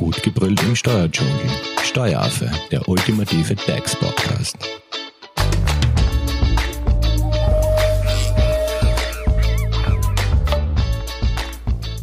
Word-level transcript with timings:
Gut 0.00 0.22
gebrüllt 0.22 0.62
im 0.62 0.74
Steuerdschungel. 0.74 1.34
Steueraffe, 1.82 2.50
der 2.70 2.88
ultimative 2.88 3.54
DAX-Podcast. 3.54 4.56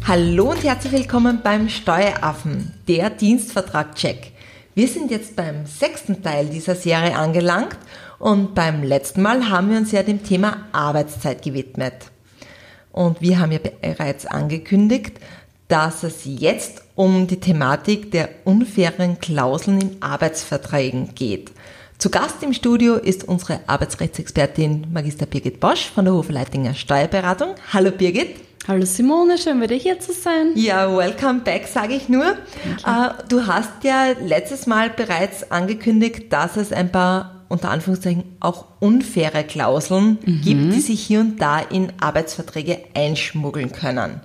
Hallo 0.06 0.52
und 0.52 0.62
herzlich 0.62 0.92
willkommen 0.92 1.40
beim 1.42 1.68
Steueraffen, 1.68 2.72
der 2.86 3.10
Dienstvertrag-Check. 3.10 4.30
Wir 4.76 4.86
sind 4.86 5.10
jetzt 5.10 5.34
beim 5.34 5.66
sechsten 5.66 6.22
Teil 6.22 6.46
dieser 6.46 6.76
Serie 6.76 7.16
angelangt 7.16 7.78
und 8.20 8.54
beim 8.54 8.84
letzten 8.84 9.22
Mal 9.22 9.50
haben 9.50 9.70
wir 9.70 9.76
uns 9.76 9.90
ja 9.90 10.04
dem 10.04 10.22
Thema 10.22 10.68
Arbeitszeit 10.70 11.42
gewidmet. 11.42 12.12
Und 12.92 13.20
wir 13.20 13.40
haben 13.40 13.50
ja 13.50 13.58
bereits 13.58 14.24
angekündigt, 14.24 15.18
dass 15.68 16.02
es 16.02 16.22
jetzt 16.24 16.82
um 16.94 17.26
die 17.26 17.40
Thematik 17.40 18.10
der 18.10 18.30
unfairen 18.44 19.20
Klauseln 19.20 19.80
in 19.80 20.02
Arbeitsverträgen 20.02 21.14
geht. 21.14 21.52
Zu 21.98 22.10
Gast 22.10 22.42
im 22.42 22.54
Studio 22.54 22.94
ist 22.94 23.24
unsere 23.24 23.60
Arbeitsrechtsexpertin 23.66 24.86
Magister 24.92 25.26
Birgit 25.26 25.60
Bosch 25.60 25.90
von 25.90 26.06
der 26.06 26.14
Hofer 26.14 26.34
Steuerberatung. 26.74 27.54
Hallo 27.72 27.90
Birgit. 27.90 28.36
Hallo 28.66 28.84
Simone, 28.84 29.38
schön 29.38 29.60
wieder 29.60 29.76
hier 29.76 29.98
zu 29.98 30.12
sein. 30.12 30.52
Ja, 30.54 30.94
welcome 30.94 31.40
back, 31.40 31.66
sage 31.66 31.94
ich 31.94 32.08
nur. 32.08 32.32
Äh, 32.86 33.10
du 33.28 33.46
hast 33.46 33.82
ja 33.82 34.12
letztes 34.24 34.66
Mal 34.66 34.90
bereits 34.90 35.50
angekündigt, 35.50 36.32
dass 36.32 36.56
es 36.56 36.72
ein 36.72 36.92
paar 36.92 37.44
unter 37.48 37.70
Anführungszeichen 37.70 38.24
auch 38.40 38.66
unfaire 38.78 39.42
Klauseln 39.44 40.18
mhm. 40.24 40.40
gibt, 40.42 40.74
die 40.74 40.80
sich 40.80 41.00
hier 41.00 41.20
und 41.20 41.40
da 41.40 41.60
in 41.60 41.92
Arbeitsverträge 41.98 42.78
einschmuggeln 42.94 43.72
können. 43.72 44.20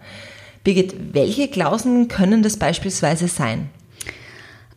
Birgit, 0.63 0.95
welche 1.13 1.47
Klauseln 1.47 2.07
können 2.07 2.43
das 2.43 2.57
beispielsweise 2.57 3.27
sein? 3.27 3.69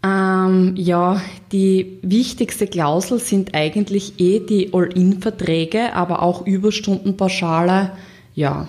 Ähm, 0.04 0.74
ja, 0.76 1.20
die 1.52 1.98
wichtigste 2.02 2.66
Klausel 2.66 3.18
sind 3.18 3.54
eigentlich 3.54 4.20
eh 4.20 4.40
die 4.40 4.72
All-In-Verträge, 4.72 5.94
aber 5.94 6.22
auch 6.22 6.46
Überstundenpauschale. 6.46 7.92
Ja, 8.34 8.68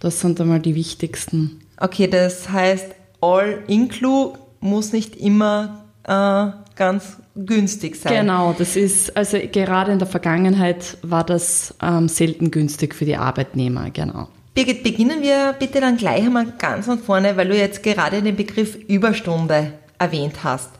das 0.00 0.20
sind 0.20 0.40
einmal 0.40 0.60
die 0.60 0.74
wichtigsten. 0.74 1.60
Okay, 1.78 2.08
das 2.08 2.50
heißt, 2.50 2.94
All-Inclu 3.20 4.34
muss 4.60 4.92
nicht 4.92 5.16
immer 5.16 5.84
äh, 6.04 6.46
ganz 6.76 7.16
günstig 7.34 7.96
sein. 7.96 8.26
Genau, 8.26 8.54
das 8.56 8.76
ist, 8.76 9.16
also 9.16 9.38
gerade 9.52 9.92
in 9.92 9.98
der 9.98 10.08
Vergangenheit 10.08 10.98
war 11.02 11.24
das 11.24 11.74
ähm, 11.82 12.08
selten 12.08 12.50
günstig 12.50 12.94
für 12.94 13.04
die 13.04 13.16
Arbeitnehmer, 13.16 13.90
genau. 13.90 14.28
Birgit, 14.58 14.82
beginnen 14.82 15.22
wir 15.22 15.54
bitte 15.56 15.80
dann 15.80 15.96
gleich 15.96 16.24
einmal 16.24 16.52
ganz 16.58 16.86
von 16.86 16.98
vorne, 16.98 17.36
weil 17.36 17.46
du 17.46 17.56
jetzt 17.56 17.80
gerade 17.84 18.20
den 18.20 18.34
Begriff 18.34 18.74
Überstunde 18.88 19.74
erwähnt 20.00 20.42
hast. 20.42 20.70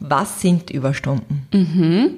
Was 0.00 0.40
sind 0.40 0.70
Überstunden? 0.70 1.46
Mhm. 1.52 2.14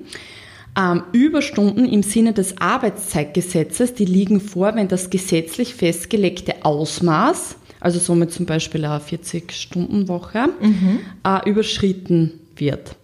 Ähm, 0.79 1.03
Überstunden 1.11 1.85
im 1.85 2.05
Sinne 2.05 2.33
des 2.33 2.59
Arbeitszeitgesetzes, 2.59 3.95
die 3.95 4.05
liegen 4.05 4.41
vor, 4.41 4.77
wenn 4.77 4.87
das 4.87 5.11
gesetzlich 5.11 5.75
festgelegte 5.75 6.65
Ausmaß, 6.65 7.57
also 7.81 7.99
somit 7.99 8.33
zum 8.33 8.47
Beispiel 8.47 8.85
eine 8.85 9.03
40-Stunden-Woche, 9.03 10.47
mhm. 10.61 11.01
äh, 11.27 11.51
überschritten 11.51 12.39
wird. 12.55 12.95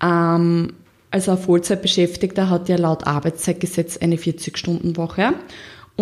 Ähm, 0.00 0.74
also 1.10 1.32
ein 1.32 1.38
Vollzeitbeschäftigter 1.38 2.48
hat 2.48 2.68
ja 2.68 2.76
laut 2.76 3.04
Arbeitszeitgesetz 3.04 3.96
eine 3.96 4.14
40-Stunden-Woche 4.14 5.34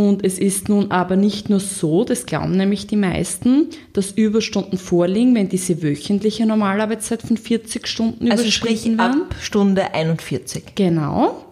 und 0.00 0.24
es 0.24 0.38
ist 0.38 0.70
nun 0.70 0.90
aber 0.90 1.14
nicht 1.16 1.50
nur 1.50 1.60
so, 1.60 2.04
das 2.04 2.24
glauben 2.24 2.56
nämlich 2.56 2.86
die 2.86 2.96
meisten, 2.96 3.66
dass 3.92 4.12
Überstunden 4.12 4.78
vorliegen, 4.78 5.34
wenn 5.34 5.50
diese 5.50 5.82
wöchentliche 5.82 6.46
Normalarbeitszeit 6.46 7.20
von 7.20 7.36
40 7.36 7.86
Stunden 7.86 8.30
also 8.30 8.44
überschritten 8.44 8.92
wird. 8.92 9.00
Also 9.00 9.12
sprich 9.12 9.30
ab 9.30 9.34
Stunde 9.42 9.92
41. 9.92 10.74
Genau. 10.74 11.44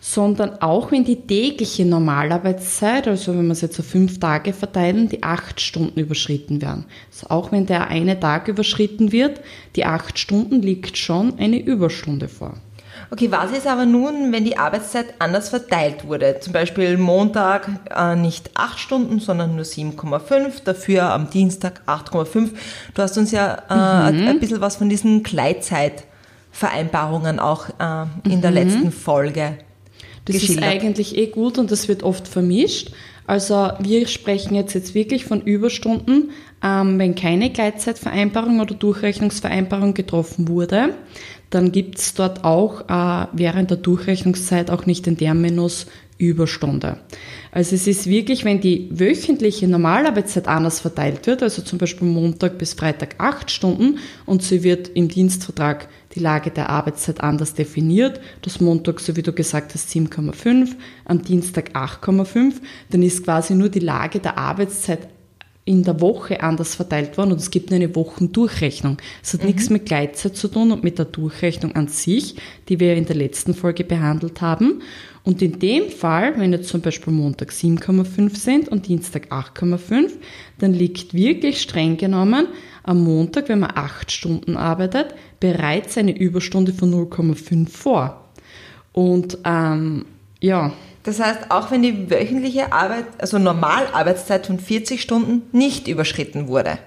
Sondern 0.00 0.60
auch 0.60 0.90
wenn 0.90 1.04
die 1.04 1.14
tägliche 1.14 1.84
Normalarbeitszeit, 1.84 3.06
also 3.06 3.36
wenn 3.36 3.46
wir 3.46 3.52
es 3.52 3.60
jetzt 3.60 3.78
auf 3.78 3.86
fünf 3.86 4.18
Tage 4.18 4.52
verteilen, 4.52 5.08
die 5.08 5.22
acht 5.22 5.60
Stunden 5.60 6.00
überschritten 6.00 6.60
werden. 6.60 6.86
Also 7.12 7.28
auch 7.28 7.52
wenn 7.52 7.66
der 7.66 7.86
eine 7.86 8.18
Tag 8.18 8.48
überschritten 8.48 9.12
wird, 9.12 9.40
die 9.76 9.84
acht 9.84 10.18
Stunden 10.18 10.60
liegt 10.60 10.98
schon 10.98 11.38
eine 11.38 11.62
Überstunde 11.62 12.26
vor. 12.26 12.54
Okay, 13.12 13.30
was 13.30 13.52
ist 13.52 13.66
aber 13.66 13.84
nun, 13.84 14.32
wenn 14.32 14.46
die 14.46 14.56
Arbeitszeit 14.56 15.12
anders 15.18 15.50
verteilt 15.50 16.08
wurde? 16.08 16.38
Zum 16.40 16.54
Beispiel 16.54 16.96
Montag 16.96 17.68
äh, 17.94 18.16
nicht 18.16 18.52
8 18.54 18.78
Stunden, 18.78 19.20
sondern 19.20 19.54
nur 19.54 19.66
7,5, 19.66 20.64
dafür 20.64 21.10
am 21.10 21.28
Dienstag 21.28 21.82
8,5. 21.86 22.52
Du 22.94 23.02
hast 23.02 23.18
uns 23.18 23.30
ja 23.30 23.64
äh, 23.68 24.12
mhm. 24.12 24.28
ein 24.28 24.40
bisschen 24.40 24.62
was 24.62 24.76
von 24.76 24.88
diesen 24.88 25.22
Gleitzeitvereinbarungen 25.22 27.38
auch 27.38 27.68
äh, 27.68 28.06
in 28.24 28.38
mhm. 28.38 28.40
der 28.40 28.50
letzten 28.50 28.90
Folge 28.90 29.58
das 30.24 30.36
ist 30.36 30.62
eigentlich 30.62 31.16
eh 31.16 31.26
gut 31.26 31.58
und 31.58 31.70
das 31.70 31.88
wird 31.88 32.02
oft 32.02 32.28
vermischt. 32.28 32.92
Also 33.26 33.70
wir 33.80 34.06
sprechen 34.06 34.54
jetzt, 34.54 34.74
jetzt 34.74 34.94
wirklich 34.94 35.24
von 35.24 35.40
Überstunden, 35.40 36.30
ähm, 36.62 36.98
wenn 36.98 37.14
keine 37.14 37.50
Gleitzeitvereinbarung 37.50 38.60
oder 38.60 38.74
Durchrechnungsvereinbarung 38.74 39.94
getroffen 39.94 40.48
wurde 40.48 40.94
dann 41.54 41.70
gibt 41.70 41.98
es 41.98 42.14
dort 42.14 42.44
auch 42.44 42.88
äh, 42.88 43.26
während 43.32 43.70
der 43.70 43.76
Durchrechnungszeit 43.76 44.70
auch 44.70 44.86
nicht 44.86 45.06
den 45.06 45.18
Terminus 45.18 45.86
Überstunde. 46.18 46.98
Also 47.50 47.74
es 47.74 47.86
ist 47.86 48.06
wirklich, 48.06 48.44
wenn 48.44 48.60
die 48.60 48.88
wöchentliche 48.92 49.66
Normalarbeitszeit 49.66 50.46
anders 50.46 50.80
verteilt 50.80 51.26
wird, 51.26 51.42
also 51.42 51.62
zum 51.62 51.78
Beispiel 51.78 52.06
Montag 52.06 52.58
bis 52.58 52.74
Freitag 52.74 53.16
acht 53.18 53.50
Stunden 53.50 53.98
und 54.24 54.42
sie 54.42 54.62
wird 54.62 54.88
im 54.88 55.08
Dienstvertrag 55.08 55.88
die 56.14 56.20
Lage 56.20 56.50
der 56.50 56.70
Arbeitszeit 56.70 57.20
anders 57.20 57.54
definiert, 57.54 58.20
das 58.42 58.60
Montag, 58.60 59.00
so 59.00 59.16
wie 59.16 59.22
du 59.22 59.32
gesagt 59.32 59.74
hast, 59.74 59.90
7,5, 59.90 60.68
am 61.04 61.22
Dienstag 61.22 61.72
8,5, 61.74 62.54
dann 62.90 63.02
ist 63.02 63.24
quasi 63.24 63.54
nur 63.54 63.68
die 63.68 63.80
Lage 63.80 64.20
der 64.20 64.38
Arbeitszeit 64.38 65.08
in 65.64 65.84
der 65.84 66.00
Woche 66.00 66.42
anders 66.42 66.74
verteilt 66.74 67.16
worden 67.16 67.32
und 67.32 67.40
es 67.40 67.50
gibt 67.50 67.72
eine 67.72 67.94
Wochendurchrechnung. 67.94 68.96
Es 69.22 69.32
hat 69.32 69.42
mhm. 69.42 69.48
nichts 69.48 69.70
mit 69.70 69.86
Gleitzeit 69.86 70.36
zu 70.36 70.48
tun 70.48 70.72
und 70.72 70.82
mit 70.82 70.98
der 70.98 71.04
Durchrechnung 71.04 71.76
an 71.76 71.86
sich, 71.86 72.34
die 72.68 72.80
wir 72.80 72.96
in 72.96 73.06
der 73.06 73.14
letzten 73.14 73.54
Folge 73.54 73.84
behandelt 73.84 74.40
haben. 74.40 74.82
Und 75.22 75.40
in 75.40 75.60
dem 75.60 75.88
Fall, 75.88 76.36
wenn 76.36 76.52
jetzt 76.52 76.68
zum 76.68 76.80
Beispiel 76.80 77.12
Montag 77.12 77.50
7,5 77.50 78.36
sind 78.36 78.68
und 78.68 78.88
Dienstag 78.88 79.30
8,5, 79.30 80.10
dann 80.58 80.72
liegt 80.72 81.14
wirklich 81.14 81.62
streng 81.62 81.96
genommen 81.96 82.48
am 82.82 83.04
Montag, 83.04 83.48
wenn 83.48 83.60
man 83.60 83.70
acht 83.76 84.10
Stunden 84.10 84.56
arbeitet, 84.56 85.14
bereits 85.38 85.96
eine 85.96 86.16
Überstunde 86.18 86.72
von 86.72 86.92
0,5 86.92 87.68
vor. 87.68 88.24
Und 88.92 89.38
ähm, 89.44 90.06
ja, 90.40 90.72
das 91.04 91.20
heißt, 91.20 91.50
auch 91.50 91.70
wenn 91.70 91.82
die 91.82 92.10
wöchentliche 92.10 92.72
Arbeit, 92.72 93.06
also 93.18 93.38
Normalarbeitszeit 93.38 94.46
von 94.46 94.58
40 94.58 95.00
Stunden 95.00 95.42
nicht 95.52 95.88
überschritten 95.88 96.48
wurde. 96.48 96.78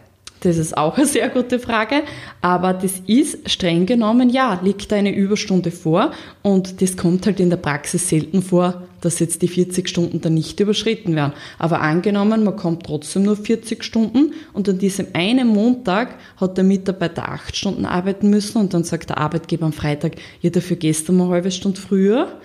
Das 0.41 0.57
ist 0.57 0.77
auch 0.77 0.95
eine 0.95 1.07
sehr 1.07 1.29
gute 1.29 1.57
Frage, 1.57 2.03
aber 2.39 2.73
das 2.73 3.01
ist 3.07 3.49
streng 3.49 3.87
genommen, 3.87 4.29
ja, 4.29 4.59
liegt 4.61 4.93
eine 4.93 5.15
Überstunde 5.15 5.71
vor 5.71 6.11
und 6.43 6.83
das 6.83 6.97
kommt 6.97 7.25
halt 7.25 7.39
in 7.39 7.49
der 7.49 7.57
Praxis 7.57 8.09
selten 8.09 8.43
vor, 8.43 8.83
dass 9.01 9.17
jetzt 9.17 9.41
die 9.41 9.47
40 9.47 9.89
Stunden 9.89 10.21
dann 10.21 10.35
nicht 10.35 10.59
überschritten 10.59 11.15
werden. 11.15 11.33
Aber 11.57 11.81
angenommen, 11.81 12.43
man 12.43 12.55
kommt 12.55 12.85
trotzdem 12.85 13.23
nur 13.23 13.37
40 13.37 13.83
Stunden 13.83 14.33
und 14.53 14.69
an 14.69 14.77
diesem 14.77 15.07
einen 15.13 15.47
Montag 15.47 16.15
hat 16.37 16.57
der 16.57 16.63
Mitarbeiter 16.63 17.27
acht 17.27 17.55
Stunden 17.55 17.85
arbeiten 17.85 18.29
müssen 18.29 18.59
und 18.59 18.73
dann 18.75 18.83
sagt 18.83 19.09
der 19.09 19.17
Arbeitgeber 19.17 19.65
am 19.65 19.73
Freitag, 19.73 20.13
ja, 20.41 20.51
dafür 20.51 20.77
du 20.77 21.11
mal 21.11 21.23
eine 21.23 21.33
halbe 21.33 21.51
Stunde 21.51 21.81
früher 21.81 22.39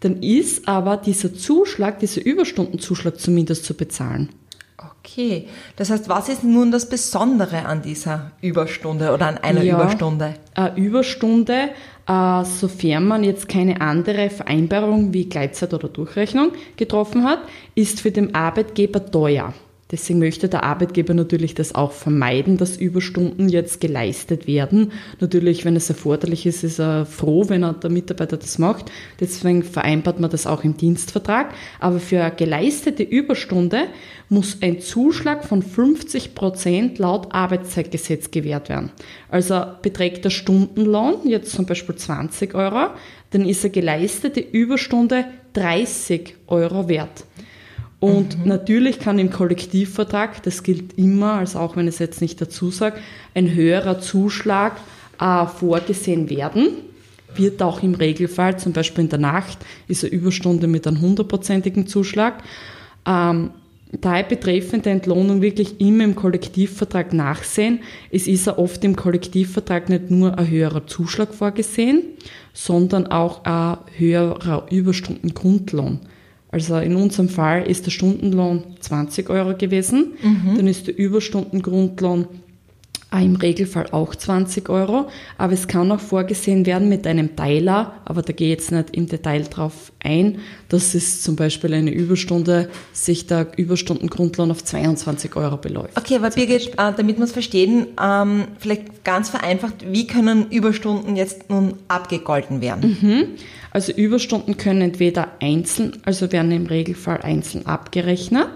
dann 0.00 0.22
ist 0.22 0.66
aber 0.66 0.96
dieser 0.96 1.34
Zuschlag, 1.34 1.98
dieser 2.00 2.24
Überstundenzuschlag 2.24 3.18
zumindest 3.18 3.64
zu 3.64 3.74
bezahlen. 3.74 4.30
Okay, 5.02 5.46
das 5.76 5.90
heißt, 5.90 6.08
was 6.08 6.28
ist 6.28 6.42
nun 6.42 6.70
das 6.70 6.88
Besondere 6.88 7.66
an 7.66 7.82
dieser 7.82 8.32
Überstunde 8.40 9.12
oder 9.12 9.26
an 9.26 9.38
einer 9.38 9.62
ja, 9.62 9.74
Überstunde? 9.74 10.34
Eine 10.54 10.76
Überstunde, 10.76 11.70
äh, 12.06 12.44
sofern 12.44 13.06
man 13.06 13.24
jetzt 13.24 13.48
keine 13.48 13.80
andere 13.80 14.30
Vereinbarung 14.30 15.12
wie 15.12 15.28
Gleitzeit 15.28 15.74
oder 15.74 15.88
Durchrechnung 15.88 16.52
getroffen 16.76 17.24
hat, 17.24 17.40
ist 17.74 18.00
für 18.00 18.10
den 18.10 18.34
Arbeitgeber 18.34 19.04
teuer. 19.10 19.52
Deswegen 19.90 20.20
möchte 20.20 20.48
der 20.48 20.62
Arbeitgeber 20.62 21.14
natürlich 21.14 21.54
das 21.54 21.74
auch 21.74 21.92
vermeiden, 21.92 22.56
dass 22.56 22.76
Überstunden 22.76 23.48
jetzt 23.48 23.80
geleistet 23.80 24.46
werden. 24.46 24.92
Natürlich, 25.18 25.64
wenn 25.64 25.74
es 25.74 25.88
erforderlich 25.88 26.46
ist, 26.46 26.62
ist 26.62 26.78
er 26.78 27.06
froh, 27.06 27.48
wenn 27.48 27.64
er 27.64 27.72
der 27.72 27.90
Mitarbeiter 27.90 28.36
das 28.36 28.58
macht. 28.58 28.90
Deswegen 29.18 29.62
vereinbart 29.64 30.20
man 30.20 30.30
das 30.30 30.46
auch 30.46 30.62
im 30.62 30.76
Dienstvertrag. 30.76 31.54
Aber 31.80 31.98
für 31.98 32.22
eine 32.22 32.34
geleistete 32.34 33.02
Überstunde 33.02 33.88
muss 34.28 34.58
ein 34.60 34.80
Zuschlag 34.80 35.44
von 35.44 35.62
50 35.62 36.34
Prozent 36.36 36.98
laut 36.98 37.34
Arbeitszeitgesetz 37.34 38.30
gewährt 38.30 38.68
werden. 38.68 38.92
Also 39.28 39.62
beträgt 39.82 40.24
der 40.24 40.30
Stundenlohn 40.30 41.16
jetzt 41.24 41.52
zum 41.52 41.66
Beispiel 41.66 41.96
20 41.96 42.54
Euro, 42.54 42.90
dann 43.30 43.48
ist 43.48 43.64
eine 43.64 43.72
geleistete 43.72 44.40
Überstunde 44.40 45.24
30 45.54 46.36
Euro 46.46 46.88
wert. 46.88 47.24
Und 48.00 48.38
mhm. 48.38 48.48
natürlich 48.48 48.98
kann 48.98 49.18
im 49.18 49.30
Kollektivvertrag, 49.30 50.42
das 50.42 50.62
gilt 50.62 50.98
immer, 50.98 51.34
also 51.34 51.58
auch 51.58 51.76
wenn 51.76 51.86
es 51.86 51.98
jetzt 51.98 52.22
nicht 52.22 52.40
dazu 52.40 52.70
sagt, 52.70 52.98
ein 53.34 53.54
höherer 53.54 54.00
Zuschlag 54.00 54.76
äh, 55.20 55.46
vorgesehen 55.46 56.30
werden. 56.30 56.68
Wird 57.34 57.62
auch 57.62 57.82
im 57.82 57.94
Regelfall, 57.94 58.58
zum 58.58 58.72
Beispiel 58.72 59.04
in 59.04 59.10
der 59.10 59.18
Nacht, 59.18 59.58
ist 59.86 60.02
eine 60.02 60.12
Überstunde 60.12 60.66
mit 60.66 60.86
einem 60.86 61.00
hundertprozentigen 61.00 61.86
Zuschlag. 61.86 62.42
Ähm, 63.06 63.50
daher 63.92 64.24
betreffende 64.24 64.90
Entlohnung 64.90 65.42
wirklich 65.42 65.78
immer 65.80 66.04
im 66.04 66.16
Kollektivvertrag 66.16 67.12
nachsehen. 67.12 67.80
Es 68.10 68.26
ist 68.26 68.46
ja 68.46 68.58
oft 68.58 68.82
im 68.82 68.96
Kollektivvertrag 68.96 69.90
nicht 69.90 70.10
nur 70.10 70.38
ein 70.38 70.48
höherer 70.48 70.86
Zuschlag 70.86 71.34
vorgesehen, 71.34 72.02
sondern 72.52 73.08
auch 73.08 73.44
ein 73.44 73.78
höherer 73.96 74.66
Überstundengrundlohn. 74.70 76.00
Also 76.52 76.78
in 76.78 76.96
unserem 76.96 77.28
Fall 77.28 77.62
ist 77.62 77.86
der 77.86 77.92
Stundenlohn 77.92 78.64
20 78.80 79.30
Euro 79.30 79.56
gewesen, 79.56 80.14
mhm. 80.20 80.56
dann 80.56 80.66
ist 80.66 80.88
der 80.88 80.98
Überstundengrundlohn 80.98 82.26
im 83.18 83.36
Regelfall 83.36 83.88
auch 83.90 84.14
20 84.14 84.68
Euro, 84.68 85.08
aber 85.36 85.52
es 85.52 85.66
kann 85.66 85.90
auch 85.90 85.98
vorgesehen 86.00 86.64
werden 86.64 86.88
mit 86.88 87.06
einem 87.06 87.34
Teiler, 87.34 87.94
aber 88.04 88.22
da 88.22 88.32
gehe 88.32 88.48
ich 88.48 88.60
jetzt 88.60 88.72
nicht 88.72 88.96
im 88.96 89.08
Detail 89.08 89.42
drauf 89.42 89.92
ein, 90.02 90.38
dass 90.68 90.94
es 90.94 91.22
zum 91.22 91.34
Beispiel 91.34 91.74
eine 91.74 91.90
Überstunde, 91.90 92.70
sich 92.92 93.26
der 93.26 93.48
Überstundengrundlohn 93.56 94.50
auf 94.50 94.62
22 94.62 95.34
Euro 95.34 95.56
beläuft. 95.56 95.98
Okay, 95.98 96.16
aber 96.16 96.30
Birgit, 96.30 96.68
äh, 96.74 96.92
damit 96.96 97.16
wir 97.16 97.24
es 97.24 97.32
verstehen, 97.32 97.88
ähm, 98.00 98.44
vielleicht 98.58 99.02
ganz 99.04 99.28
vereinfacht, 99.28 99.92
wie 99.92 100.06
können 100.06 100.48
Überstunden 100.50 101.16
jetzt 101.16 101.50
nun 101.50 101.74
abgegolten 101.88 102.60
werden? 102.60 102.96
Mhm. 103.00 103.24
Also 103.72 103.92
Überstunden 103.92 104.56
können 104.56 104.82
entweder 104.82 105.28
einzeln, 105.40 105.98
also 106.04 106.30
werden 106.32 106.52
im 106.52 106.66
Regelfall 106.66 107.20
einzeln 107.22 107.66
abgerechnet, 107.66 108.50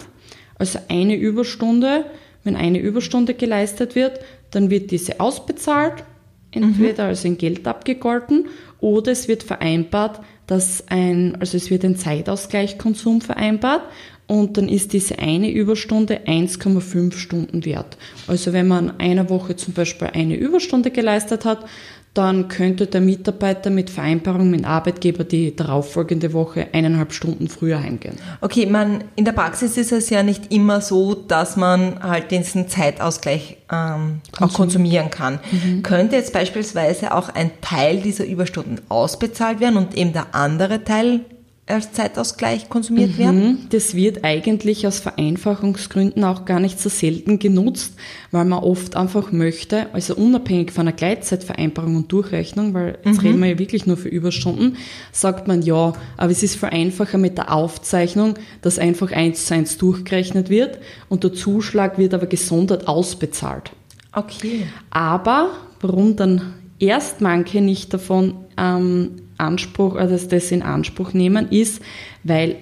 also 0.58 0.78
eine 0.88 1.16
Überstunde, 1.16 2.06
wenn 2.44 2.56
eine 2.56 2.78
Überstunde 2.78 3.34
geleistet 3.34 3.94
wird, 3.94 4.20
dann 4.54 4.70
wird 4.70 4.90
diese 4.90 5.20
ausbezahlt, 5.20 6.04
entweder 6.50 7.04
mhm. 7.04 7.08
also 7.10 7.28
in 7.28 7.38
Geld 7.38 7.66
abgegolten 7.66 8.46
oder 8.80 9.12
es 9.12 9.28
wird 9.28 9.42
vereinbart, 9.42 10.20
dass 10.46 10.88
ein, 10.88 11.36
also 11.40 11.56
es 11.56 11.70
wird 11.70 11.84
ein 11.84 11.96
Zeitausgleichskonsum 11.96 13.20
vereinbart 13.20 13.82
und 14.26 14.56
dann 14.56 14.68
ist 14.68 14.92
diese 14.92 15.18
eine 15.18 15.50
Überstunde 15.50 16.20
1,5 16.26 17.16
Stunden 17.16 17.64
wert. 17.64 17.96
Also 18.26 18.52
wenn 18.52 18.68
man 18.68 18.98
einer 19.00 19.28
Woche 19.28 19.56
zum 19.56 19.74
Beispiel 19.74 20.08
eine 20.12 20.36
Überstunde 20.36 20.90
geleistet 20.90 21.44
hat, 21.44 21.64
dann 22.14 22.46
könnte 22.46 22.86
der 22.86 23.00
Mitarbeiter 23.00 23.70
mit 23.70 23.90
Vereinbarung 23.90 24.48
mit 24.48 24.60
dem 24.60 24.66
Arbeitgeber 24.66 25.24
die 25.24 25.54
darauffolgende 25.54 26.32
Woche 26.32 26.68
eineinhalb 26.72 27.12
Stunden 27.12 27.48
früher 27.48 27.82
heimgehen. 27.82 28.14
Okay, 28.40 28.66
man, 28.66 29.02
in 29.16 29.24
der 29.24 29.32
Praxis 29.32 29.76
ist 29.76 29.90
es 29.90 30.10
ja 30.10 30.22
nicht 30.22 30.52
immer 30.52 30.80
so, 30.80 31.14
dass 31.14 31.56
man 31.56 32.00
halt 32.02 32.30
diesen 32.30 32.68
Zeitausgleich 32.68 33.56
ähm, 33.72 34.20
auch 34.40 34.52
konsumieren 34.52 35.10
kann. 35.10 35.40
Mhm. 35.50 35.82
Könnte 35.82 36.14
jetzt 36.14 36.32
beispielsweise 36.32 37.12
auch 37.12 37.30
ein 37.30 37.50
Teil 37.60 38.00
dieser 38.00 38.24
Überstunden 38.24 38.80
ausbezahlt 38.88 39.58
werden 39.58 39.76
und 39.76 39.96
eben 39.96 40.12
der 40.12 40.36
andere 40.36 40.84
Teil 40.84 41.20
als 41.66 41.92
Zeitausgleich 41.92 42.68
konsumiert 42.68 43.12
mhm. 43.14 43.18
werden? 43.18 43.66
Das 43.70 43.94
wird 43.94 44.22
eigentlich 44.22 44.86
aus 44.86 44.98
Vereinfachungsgründen 44.98 46.22
auch 46.24 46.44
gar 46.44 46.60
nicht 46.60 46.78
so 46.78 46.88
selten 46.90 47.38
genutzt, 47.38 47.94
weil 48.30 48.44
man 48.44 48.62
oft 48.62 48.96
einfach 48.96 49.32
möchte, 49.32 49.92
also 49.94 50.14
unabhängig 50.14 50.72
von 50.72 50.82
einer 50.82 50.96
Gleitzeitvereinbarung 50.96 51.96
und 51.96 52.12
Durchrechnung, 52.12 52.74
weil 52.74 52.98
jetzt 53.04 53.22
mhm. 53.22 53.26
reden 53.26 53.40
wir 53.40 53.48
ja 53.48 53.58
wirklich 53.58 53.86
nur 53.86 53.96
für 53.96 54.08
Überstunden, 54.08 54.76
sagt 55.10 55.48
man 55.48 55.62
ja, 55.62 55.94
aber 56.16 56.32
es 56.32 56.42
ist 56.42 56.56
viel 56.56 56.68
einfacher 56.68 57.16
mit 57.16 57.38
der 57.38 57.52
Aufzeichnung, 57.52 58.34
dass 58.60 58.78
einfach 58.78 59.10
eins 59.12 59.46
zu 59.46 59.54
eins 59.54 59.78
durchgerechnet 59.78 60.50
wird 60.50 60.78
und 61.08 61.24
der 61.24 61.32
Zuschlag 61.32 61.96
wird 61.96 62.12
aber 62.12 62.26
gesondert 62.26 62.88
ausbezahlt. 62.88 63.70
Okay. 64.12 64.66
Aber 64.90 65.50
warum 65.80 66.14
dann 66.16 66.54
erst 66.78 67.20
manche 67.20 67.60
nicht 67.60 67.94
davon 67.94 68.34
ähm, 68.56 69.12
Anspruch, 69.38 69.96
also 69.96 70.16
das 70.26 70.50
in 70.50 70.62
Anspruch 70.62 71.12
nehmen, 71.12 71.48
ist, 71.50 71.80
weil 72.22 72.56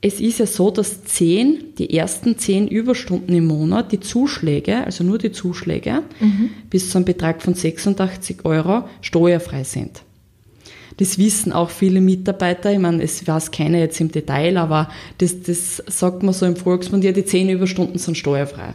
es 0.00 0.20
ist 0.20 0.38
ja 0.38 0.46
so, 0.46 0.70
dass 0.70 1.04
zehn, 1.04 1.74
die 1.76 1.96
ersten 1.96 2.38
zehn 2.38 2.68
Überstunden 2.68 3.34
im 3.34 3.46
Monat, 3.46 3.90
die 3.90 4.00
Zuschläge, 4.00 4.84
also 4.84 5.02
nur 5.02 5.18
die 5.18 5.32
Zuschläge, 5.32 6.02
mhm. 6.20 6.50
bis 6.70 6.90
zu 6.90 6.98
einem 6.98 7.04
Betrag 7.04 7.42
von 7.42 7.54
86 7.54 8.44
Euro 8.44 8.84
steuerfrei 9.00 9.64
sind. 9.64 10.02
Das 10.98 11.18
wissen 11.18 11.52
auch 11.52 11.70
viele 11.70 12.00
Mitarbeiter. 12.00 12.72
Ich 12.72 12.78
meine, 12.78 13.02
es 13.02 13.26
weiß 13.26 13.50
keiner 13.50 13.78
jetzt 13.78 14.00
im 14.00 14.10
Detail, 14.10 14.56
aber 14.56 14.88
das, 15.18 15.42
das 15.42 15.82
sagt 15.86 16.22
man 16.22 16.34
so 16.34 16.46
im 16.46 16.56
Volksmund, 16.56 17.04
ja, 17.04 17.12
die 17.12 17.24
zehn 17.24 17.48
Überstunden 17.48 17.98
sind 17.98 18.16
steuerfrei. 18.16 18.74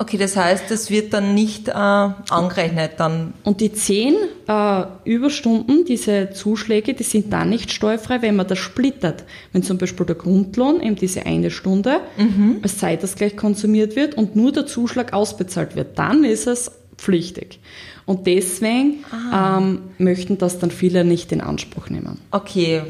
Okay, 0.00 0.16
das 0.16 0.36
heißt, 0.36 0.70
das 0.70 0.90
wird 0.90 1.12
dann 1.12 1.34
nicht 1.34 1.66
äh, 1.66 1.72
angerechnet 1.72 2.92
dann. 2.98 3.34
Und 3.42 3.60
die 3.60 3.72
zehn 3.72 4.14
äh, 4.46 4.84
Überstunden, 5.04 5.84
diese 5.84 6.30
Zuschläge, 6.30 6.94
die 6.94 7.02
sind 7.02 7.32
dann 7.32 7.50
nicht 7.50 7.72
steuerfrei, 7.72 8.22
wenn 8.22 8.36
man 8.36 8.46
das 8.46 8.58
splittert. 8.58 9.24
Wenn 9.52 9.64
zum 9.64 9.76
Beispiel 9.76 10.06
der 10.06 10.14
Grundlohn, 10.14 10.80
eben 10.80 10.94
diese 10.94 11.26
eine 11.26 11.50
Stunde, 11.50 12.00
mhm. 12.16 12.60
als 12.62 12.78
Zeitausgleich 12.78 13.36
konsumiert 13.36 13.96
wird 13.96 14.14
und 14.14 14.36
nur 14.36 14.52
der 14.52 14.66
Zuschlag 14.66 15.12
ausbezahlt 15.12 15.74
wird, 15.74 15.98
dann 15.98 16.22
ist 16.22 16.46
es 16.46 16.70
pflichtig. 16.96 17.58
Und 18.06 18.28
deswegen 18.28 19.04
ah. 19.10 19.58
ähm, 19.58 19.80
möchten 19.98 20.38
das 20.38 20.60
dann 20.60 20.70
viele 20.70 21.04
nicht 21.04 21.32
in 21.32 21.40
Anspruch 21.40 21.90
nehmen. 21.90 22.20
Okay, 22.30 22.82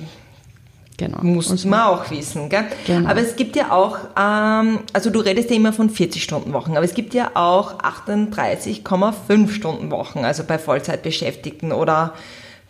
Genau. 0.98 1.18
Muss 1.22 1.50
also, 1.50 1.68
man 1.68 1.82
auch 1.82 2.10
wissen. 2.10 2.48
Gell? 2.48 2.64
Genau. 2.86 3.08
Aber 3.08 3.20
es 3.20 3.36
gibt 3.36 3.54
ja 3.54 3.70
auch, 3.70 3.98
ähm, 4.18 4.80
also 4.92 5.10
du 5.10 5.20
redest 5.20 5.48
ja 5.48 5.56
immer 5.56 5.72
von 5.72 5.90
40 5.90 6.22
Stunden 6.22 6.52
Wochen, 6.52 6.72
aber 6.72 6.84
es 6.84 6.92
gibt 6.92 7.14
ja 7.14 7.30
auch 7.34 7.78
38,5 7.78 9.50
Stunden 9.50 9.90
Wochen, 9.92 10.24
also 10.24 10.42
bei 10.42 10.58
Vollzeitbeschäftigten 10.58 11.72
oder 11.72 12.14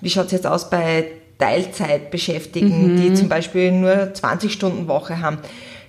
wie 0.03 0.11
schaut 0.11 0.27
es 0.27 0.33
jetzt 0.33 0.47
aus 0.47 0.69
bei 0.69 1.07
Teilzeitbeschäftigten, 1.39 2.93
mhm. 2.93 3.01
die 3.01 3.15
zum 3.15 3.31
Beispiel 3.31 3.73
nur 3.73 4.13
20 4.13 4.53
Stunden 4.53 4.89
Woche 4.89 5.21
haben. 5.21 5.39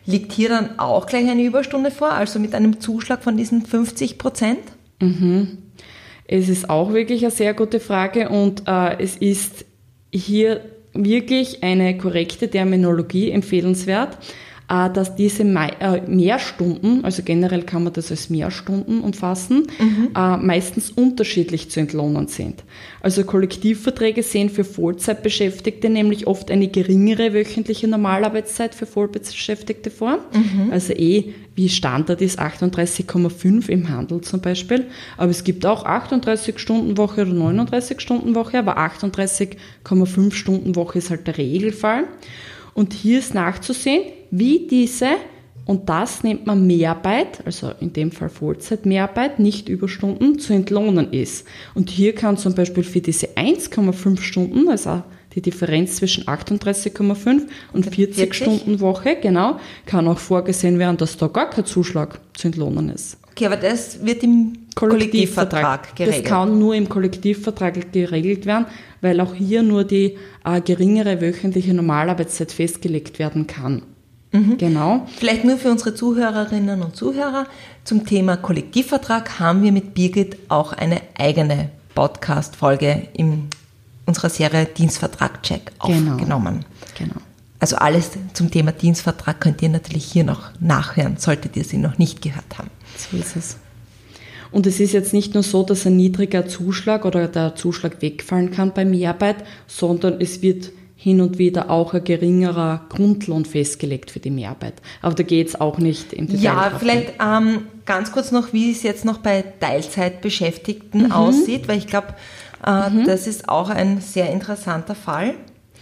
Liegt 0.06 0.32
hier 0.32 0.50
dann 0.50 0.80
auch 0.80 1.08
gleich 1.08 1.30
eine 1.30 1.44
Überstunde 1.44 1.92
vor, 1.92 2.12
also 2.12 2.40
mit 2.40 2.56
einem 2.56 2.80
Zuschlag 2.80 3.22
von 3.22 3.36
diesen 3.36 3.66
50 3.66 4.18
Prozent? 4.18 4.60
Mhm. 5.02 5.58
Es 6.26 6.48
ist 6.48 6.70
auch 6.70 6.94
wirklich 6.94 7.24
eine 7.24 7.32
sehr 7.32 7.54
gute 7.54 7.82
Frage 7.82 8.30
und 8.30 8.64
äh, 8.66 9.02
es 9.04 9.18
ist 9.18 9.66
hier 10.12 10.62
wirklich 11.06 11.64
eine 11.64 11.98
korrekte 11.98 12.50
Terminologie 12.50 13.32
empfehlenswert, 13.32 14.18
dass 14.70 15.16
diese 15.16 15.44
äh, 15.44 16.02
Mehrstunden, 16.08 17.04
also 17.04 17.24
generell 17.24 17.64
kann 17.64 17.84
man 17.84 17.94
das 17.94 18.12
als 18.12 18.30
Mehrstunden 18.30 19.02
umfassen, 19.02 19.68
mhm. 19.80 20.10
Äh, 20.16 20.38
meistens 20.38 20.92
unterschiedlich 20.92 21.72
zu 21.72 21.80
entlohnen 21.80 22.28
sind. 22.28 22.64
Also 23.02 23.24
Kollektivverträge 23.24 24.22
sehen 24.22 24.50
für 24.50 24.64
Vollzeitbeschäftigte 24.64 25.90
nämlich 25.90 26.28
oft 26.28 26.52
eine 26.52 26.68
geringere 26.68 27.34
wöchentliche 27.34 27.88
Normalarbeitszeit 27.88 28.76
für 28.76 28.86
Vollbeschäftigte 28.86 29.90
vor. 29.90 30.20
Mhm. 30.34 30.72
Also 30.72 30.94
eh, 30.94 31.34
wie 31.56 31.68
Standard 31.68 32.22
ist 32.22 32.40
38,5 32.40 33.70
im 33.70 33.90
Handel 33.90 34.22
zum 34.22 34.40
Beispiel. 34.40 34.86
Aber 35.18 35.32
es 35.32 35.44
gibt 35.44 35.66
auch 35.66 35.84
38 35.84 36.60
Stunden 36.60 36.98
Woche 36.98 37.24
oder 37.24 37.34
39 37.34 38.00
Stunden 38.00 38.36
Woche, 38.36 38.60
aber 38.60 38.78
38,5 38.78 40.32
Stunden 40.32 40.76
Woche 40.76 41.00
ist 41.00 41.10
halt 41.10 41.26
der 41.26 41.38
Regelfall. 41.38 42.04
Und 42.80 42.94
hier 42.94 43.20
ist 43.20 43.34
nachzusehen, 43.34 44.04
wie 44.32 44.66
diese, 44.66 45.10
und 45.66 45.90
das 45.90 46.24
nennt 46.24 46.48
man 46.48 46.66
Mehrarbeit, 46.66 47.46
also 47.46 47.74
in 47.82 47.92
dem 47.92 48.10
Fall 48.10 48.30
Vollzeit-Mehrarbeit, 48.30 49.38
nicht 49.38 49.68
Überstunden, 49.68 50.40
zu 50.40 50.54
entlohnen 50.54 51.12
ist. 51.12 51.46
Und 51.76 51.90
hier 51.90 52.16
kann 52.16 52.38
zum 52.38 52.56
Beispiel 52.56 52.86
für 52.86 53.02
diese 53.02 53.36
1,5 53.36 54.22
Stunden, 54.22 54.70
also 54.70 55.04
die 55.36 55.42
Differenz 55.42 55.98
zwischen 55.98 56.24
38,5 56.24 57.48
und 57.74 57.84
40, 57.84 58.16
40, 58.16 58.34
Stunden 58.34 58.80
Woche, 58.80 59.18
genau, 59.22 59.60
kann 59.86 60.08
auch 60.08 60.20
vorgesehen 60.20 60.80
werden, 60.80 60.96
dass 60.96 61.18
da 61.18 61.28
gar 61.28 61.50
kein 61.50 61.66
Zuschlag 61.66 62.22
zu 62.34 62.48
entlohnen 62.48 62.92
ist. 62.92 63.18
Okay, 63.40 63.46
aber 63.46 63.56
das 63.56 64.04
wird 64.04 64.22
im 64.24 64.68
Kollektivvertrag, 64.76 65.96
geregelt. 65.96 66.26
Das 66.26 66.30
kann 66.30 66.60
nur 66.60 66.76
im 66.76 66.90
Kollektivvertrag 66.90 67.94
geregelt 67.94 68.46
werden, 68.46 68.66
weil 69.00 69.22
auch 69.22 69.34
hier 69.34 69.64
nur 69.64 69.86
die 69.86 70.18
äh, 70.44 70.60
geringere 70.60 71.22
wöchentliche 71.22 71.74
Normalarbeitszeit 71.74 72.52
festgelegt 72.52 73.18
werden 73.18 73.48
kann. 73.48 73.84
Mhm. 74.34 74.58
Genau. 74.58 75.08
Vielleicht 75.18 75.46
nur 75.46 75.56
für 75.56 75.72
unsere 75.72 75.96
Zuhörerinnen 75.96 76.82
und 76.82 76.98
Zuhörer. 76.98 77.48
Zum 77.86 78.06
Thema 78.06 78.36
Kollektivvertrag 78.36 79.40
haben 79.40 79.64
wir 79.64 79.72
mit 79.72 79.94
Birgit 79.94 80.36
auch 80.50 80.74
eine 80.74 81.00
eigene 81.18 81.70
Podcast-Folge 81.96 83.08
in 83.14 83.48
unserer 84.06 84.28
Serie 84.28 84.66
Dienstvertrag-Check 84.66 85.72
genau. 85.82 86.12
aufgenommen. 86.12 86.66
Genau. 86.98 87.16
Also 87.62 87.78
alles 87.78 88.12
zum 88.34 88.52
Thema 88.52 88.74
Dienstvertrag 88.74 89.40
könnt 89.40 89.62
ihr 89.62 89.70
natürlich 89.70 90.04
hier 90.04 90.26
noch 90.26 90.50
nachhören, 90.60 91.16
solltet 91.16 91.56
ihr 91.56 91.64
sie 91.64 91.78
noch 91.78 91.98
nicht 91.98 92.22
gehört 92.22 92.58
haben. 92.58 92.70
So 92.98 93.18
ist 93.18 93.36
es. 93.36 93.58
Und 94.52 94.66
es 94.66 94.80
ist 94.80 94.94
jetzt 94.94 95.14
nicht 95.14 95.34
nur 95.36 95.44
so, 95.44 95.64
dass 95.64 95.86
ein 95.86 95.96
niedriger 95.96 96.48
Zuschlag 96.48 97.06
oder 97.06 97.28
der 97.28 97.56
Zuschlag 97.56 98.02
wegfallen 98.02 98.52
kann 98.52 98.74
bei 98.74 98.84
Mehrarbeit, 98.84 99.38
sondern 99.68 100.20
es 100.20 100.42
wird 100.42 100.72
hin 100.96 101.22
und 101.22 101.38
wieder 101.38 101.70
auch 101.70 101.94
ein 101.94 102.04
geringerer 102.04 102.86
Grundlohn 102.90 103.46
festgelegt 103.46 104.12
für 104.12 104.20
die 104.20 104.32
Mehrarbeit. 104.32 104.74
Aber 105.02 105.16
da 105.16 105.24
geht 105.24 105.48
es 105.48 105.62
auch 105.62 105.78
nicht 105.78 106.12
im 106.12 106.28
Detail. 106.28 106.44
Ja, 106.44 106.72
vielleicht 106.78 107.14
ähm, 107.22 107.68
ganz 107.86 108.12
kurz 108.12 108.32
noch, 108.32 108.52
wie 108.52 108.72
es 108.72 108.84
jetzt 108.84 109.06
noch 109.06 109.20
bei 109.20 109.44
Teilzeitbeschäftigten 109.62 111.06
mhm. 111.06 111.12
aussieht, 111.14 111.70
weil 111.70 111.78
ich 111.78 111.88
glaube, 111.88 112.16
äh, 112.66 112.90
mhm. 112.90 113.06
das 113.06 113.28
ist 113.28 113.48
auch 113.48 113.70
ein 113.70 114.02
sehr 114.02 114.30
interessanter 114.32 114.96
Fall. 114.96 115.36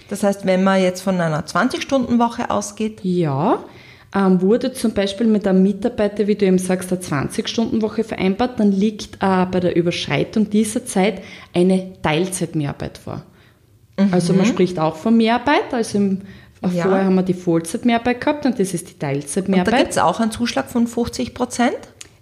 Das 0.09 0.21
heißt, 0.21 0.45
wenn 0.45 0.63
man 0.63 0.81
jetzt 0.81 1.01
von 1.01 1.19
einer 1.19 1.45
20-Stunden-Woche 1.45 2.51
ausgeht. 2.51 2.99
Ja, 3.01 3.63
ähm, 4.15 4.41
wurde 4.41 4.73
zum 4.73 4.93
Beispiel 4.93 5.27
mit 5.27 5.45
einem 5.47 5.63
Mitarbeiter, 5.63 6.27
wie 6.27 6.35
du 6.35 6.45
eben 6.45 6.57
sagst, 6.57 6.91
eine 6.91 7.01
20-Stunden-Woche 7.01 8.03
vereinbart, 8.03 8.59
dann 8.59 8.71
liegt 8.71 9.15
äh, 9.15 9.45
bei 9.45 9.59
der 9.59 9.75
Überschreitung 9.75 10.49
dieser 10.49 10.85
Zeit 10.85 11.21
eine 11.53 11.93
Teilzeitmehrarbeit 12.01 12.97
vor. 12.97 13.23
Mhm. 13.99 14.13
Also 14.13 14.33
man 14.33 14.45
spricht 14.45 14.79
auch 14.79 14.95
von 14.95 15.17
Mehrarbeit, 15.17 15.73
also 15.73 15.97
im, 15.97 16.21
ja. 16.61 16.83
vorher 16.83 17.05
haben 17.05 17.15
wir 17.15 17.23
die 17.23 17.33
Vollzeitmehrarbeit 17.33 18.21
gehabt 18.21 18.45
und 18.45 18.59
das 18.59 18.73
ist 18.73 18.89
die 18.89 18.97
Teilzeitmehrarbeit. 18.97 19.73
Und 19.73 19.77
da 19.77 19.83
gibt 19.83 19.91
es 19.91 19.97
auch 19.97 20.19
einen 20.19 20.31
Zuschlag 20.31 20.69
von 20.69 20.87
50 20.87 21.33
Prozent? 21.33 21.77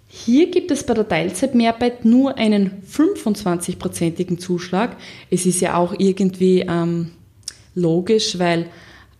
Hier 0.08 0.50
gibt 0.50 0.70
es 0.70 0.84
bei 0.84 0.94
der 0.94 1.06
Teilzeitmehrarbeit 1.06 2.04
nur 2.04 2.38
einen 2.38 2.82
25-prozentigen 2.90 4.38
Zuschlag. 4.38 4.96
Es 5.30 5.46
ist 5.46 5.60
ja 5.60 5.76
auch 5.76 5.94
irgendwie 5.98 6.60
ähm, 6.60 7.10
logisch, 7.74 8.38
weil 8.38 8.66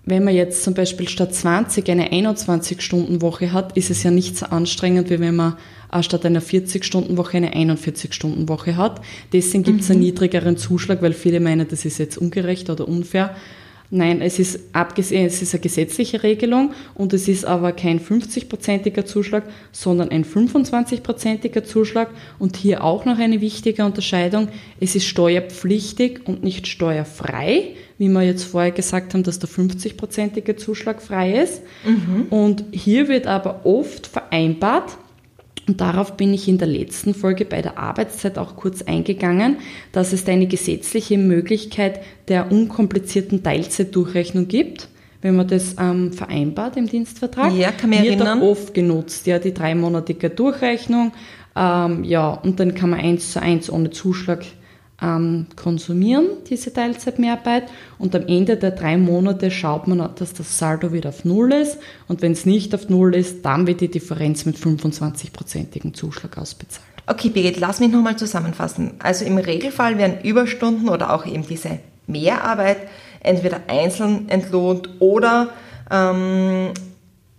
wenn 0.07 0.23
man 0.23 0.35
jetzt 0.35 0.63
zum 0.63 0.75
Beispiel 0.75 1.09
statt 1.09 1.35
20 1.35 1.89
eine 1.91 2.11
21-Stunden-Woche 2.11 3.53
hat, 3.53 3.77
ist 3.77 3.91
es 3.91 4.05
ja 4.05 4.13
nicht 4.13 4.37
so 4.37 4.47
anstrengend, 4.47 5.11
wie 5.11 5.19
wenn 5.19 5.35
man 5.35 5.57
statt 6.01 6.25
einer 6.25 6.41
40-Stunden-Woche 6.41 7.37
eine 7.39 7.55
41-Stunden-Woche 7.55 8.77
hat. 8.77 9.01
Deswegen 9.33 9.65
gibt 9.65 9.81
es 9.81 9.89
mhm. 9.89 9.95
einen 9.95 10.03
niedrigeren 10.03 10.57
Zuschlag, 10.57 11.03
weil 11.03 11.13
viele 11.13 11.41
meinen, 11.41 11.67
das 11.67 11.85
ist 11.85 11.99
jetzt 11.99 12.19
ungerecht 12.19 12.71
oder 12.71 12.87
unfair. 12.87 13.35
Nein, 13.91 14.21
es 14.21 14.39
ist 14.39 14.61
abgesehen, 14.73 15.27
es 15.27 15.43
ist 15.43 15.55
eine 15.55 15.61
gesetzliche 15.61 16.23
Regelung 16.23 16.73
und 16.95 17.13
es 17.13 17.29
ist 17.29 17.45
aber 17.45 17.73
kein 17.73 18.01
50-prozentiger 18.01 19.05
Zuschlag, 19.05 19.45
sondern 19.71 20.11
ein 20.11 20.25
25-prozentiger 20.25 21.63
Zuschlag 21.63 22.11
und 22.39 22.57
hier 22.57 22.83
auch 22.83 23.05
noch 23.05 23.19
eine 23.19 23.41
wichtige 23.41 23.85
Unterscheidung. 23.85 24.49
Es 24.81 24.97
ist 24.97 25.07
steuerpflichtig 25.07 26.21
und 26.27 26.43
nicht 26.43 26.67
steuerfrei, 26.67 27.77
wie 27.99 28.09
wir 28.09 28.23
jetzt 28.23 28.45
vorher 28.45 28.73
gesagt 28.73 29.15
haben, 29.15 29.23
dass 29.23 29.39
der 29.39 29.49
50-prozentige 29.49 30.57
Zuschlag 30.57 31.01
frei 31.01 31.41
ist. 31.41 31.63
Mhm. 31.85 32.27
Und 32.31 32.65
hier 32.73 33.09
wird 33.09 33.27
aber 33.27 33.65
oft 33.65 34.07
vereinbart, 34.07 34.99
und 35.69 35.81
darauf 35.81 36.17
bin 36.17 36.33
ich 36.33 36.49
in 36.49 36.59
der 36.59 36.69
letzten 36.69 37.15
Folge 37.15 37.45
bei 37.45 37.63
der 37.63 37.79
Arbeitszeit 37.79 38.39
auch 38.39 38.57
kurz 38.57 38.83
eingegangen, 38.83 39.57
dass 39.93 40.13
es 40.13 40.27
eine 40.29 40.47
gesetzliche 40.47 41.19
Möglichkeit 41.19 42.01
der 42.29 42.53
unkomplizierten 42.53 43.43
Teilzeitdurchrechnung 43.43 44.49
gibt 44.49 44.89
wenn 45.23 45.35
man 45.35 45.49
das 45.49 45.75
ähm, 45.81 46.13
vereinbart 46.13 46.77
im 46.77 46.87
Dienstvertrag. 46.87 47.53
Ja, 47.55 47.73
kann 47.73 47.91
man 47.91 48.01
wird 48.01 48.21
erinnern. 48.21 48.43
auch 48.43 48.51
oft 48.51 48.75
genutzt, 48.75 49.27
ja, 49.27 49.41
die 49.41 49.53
dreimonatige 49.53 50.31
Durchrechnung. 50.31 51.13
Ähm, 51.57 52.05
ja, 52.05 52.31
und 52.31 52.61
dann 52.61 52.75
kann 52.75 52.91
man 52.91 53.01
eins 53.01 53.33
zu 53.33 53.43
eins 53.43 53.69
ohne 53.69 53.91
Zuschlag 53.91 54.45
ähm, 55.03 55.47
konsumieren, 55.57 56.27
diese 56.49 56.73
Teilzeitmehrarbeit. 56.73 57.65
Und 57.99 58.15
am 58.15 58.27
Ende 58.27 58.57
der 58.57 58.71
drei 58.71 58.97
Monate 58.97 59.51
schaut 59.51 59.87
man, 59.89 59.99
dass 60.15 60.33
das 60.33 60.59
Saldo 60.59 60.93
wieder 60.93 61.11
auf 61.11 61.25
Null 61.25 61.53
ist. 61.53 61.79
Und 62.09 62.23
wenn 62.23 62.33
es 62.33 62.47
nicht 62.47 62.75
auf 62.75 62.89
Null 62.89 63.15
ist, 63.15 63.45
dann 63.45 63.67
wird 63.67 63.81
die 63.81 63.91
Differenz 63.91 64.47
mit 64.47 64.57
25-prozentigem 64.57 65.95
Zuschlag 65.95 66.39
ausbezahlt. 66.39 66.87
Okay, 67.07 67.29
Birgit, 67.29 67.61
lass 67.61 67.79
mich 67.79 67.93
nochmal 67.93 68.17
zusammenfassen. 68.17 68.95
Also 68.99 69.25
im 69.25 69.39
Regelfall 69.39 69.97
werden 69.99 70.21
Überstunden 70.23 70.89
oder 70.89 71.15
auch 71.15 71.25
eben 71.25 71.47
diese 71.47 71.79
Mehrarbeit 72.07 72.79
entweder 73.21 73.61
einzeln 73.69 74.29
entlohnt 74.29 74.89
oder 74.99 75.51
ähm, 75.91 76.71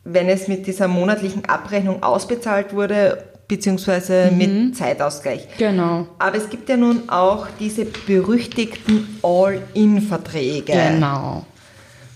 wenn 0.04 0.30
es 0.30 0.48
mit 0.48 0.68
dieser 0.68 0.88
monatlichen 0.88 1.46
Abrechnung 1.46 2.02
ausbezahlt 2.02 2.74
wurde 2.74 3.26
beziehungsweise 3.48 4.30
mhm. 4.32 4.38
mit 4.38 4.78
Zeitausgleich. 4.78 5.48
Genau. 5.58 6.08
Aber 6.20 6.38
es 6.38 6.50
gibt 6.50 6.70
ja 6.70 6.78
nun 6.78 7.10
auch 7.10 7.48
diese 7.60 7.86
berüchtigten 7.86 9.20
All-In-Verträge. 9.24 10.74
Genau. 10.74 11.46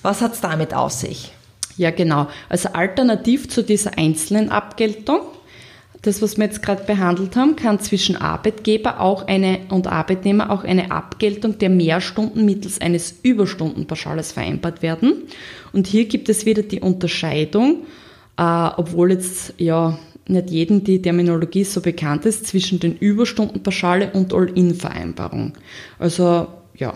Was 0.02 0.22
hat 0.22 0.34
es 0.34 0.42
damit 0.42 0.74
auf 0.74 0.92
sich? 0.92 1.32
Ja, 1.78 1.92
genau. 1.92 2.28
Also 2.50 2.70
alternativ 2.74 3.50
zu 3.50 3.64
dieser 3.64 3.98
einzelnen 3.98 4.50
Abgeltung, 4.50 5.22
das, 6.02 6.22
was 6.22 6.38
wir 6.38 6.46
jetzt 6.46 6.64
gerade 6.64 6.84
behandelt 6.84 7.36
haben, 7.36 7.56
kann 7.56 7.80
zwischen 7.80 8.16
Arbeitgeber 8.16 9.00
auch 9.00 9.28
eine 9.28 9.60
und 9.70 9.86
Arbeitnehmer 9.86 10.50
auch 10.50 10.64
eine 10.64 10.92
Abgeltung 10.92 11.60
der 11.60 11.70
Mehrstunden 11.70 12.44
mittels 12.44 12.82
eines 12.82 13.20
Überstundenpauschales 13.22 14.32
vereinbart 14.32 14.82
werden. 14.82 15.28
Und 15.74 15.86
hier 15.86 16.06
gibt 16.06 16.28
es 16.28 16.46
wieder 16.46 16.64
die 16.64 16.80
Unterscheidung, 16.80 17.86
äh, 18.38 18.70
obwohl 18.78 19.12
jetzt 19.12 19.54
ja 19.58 20.00
nicht 20.28 20.50
jedem 20.50 20.84
die 20.84 21.02
Terminologie 21.02 21.64
so 21.64 21.82
bekannt 21.82 22.26
ist, 22.26 22.48
zwischen 22.48 22.80
den 22.80 22.96
Überstundenpauschale 22.98 24.12
und 24.14 24.34
All-In-Vereinbarung. 24.34 25.54
Also, 26.00 26.48
ja. 26.76 26.96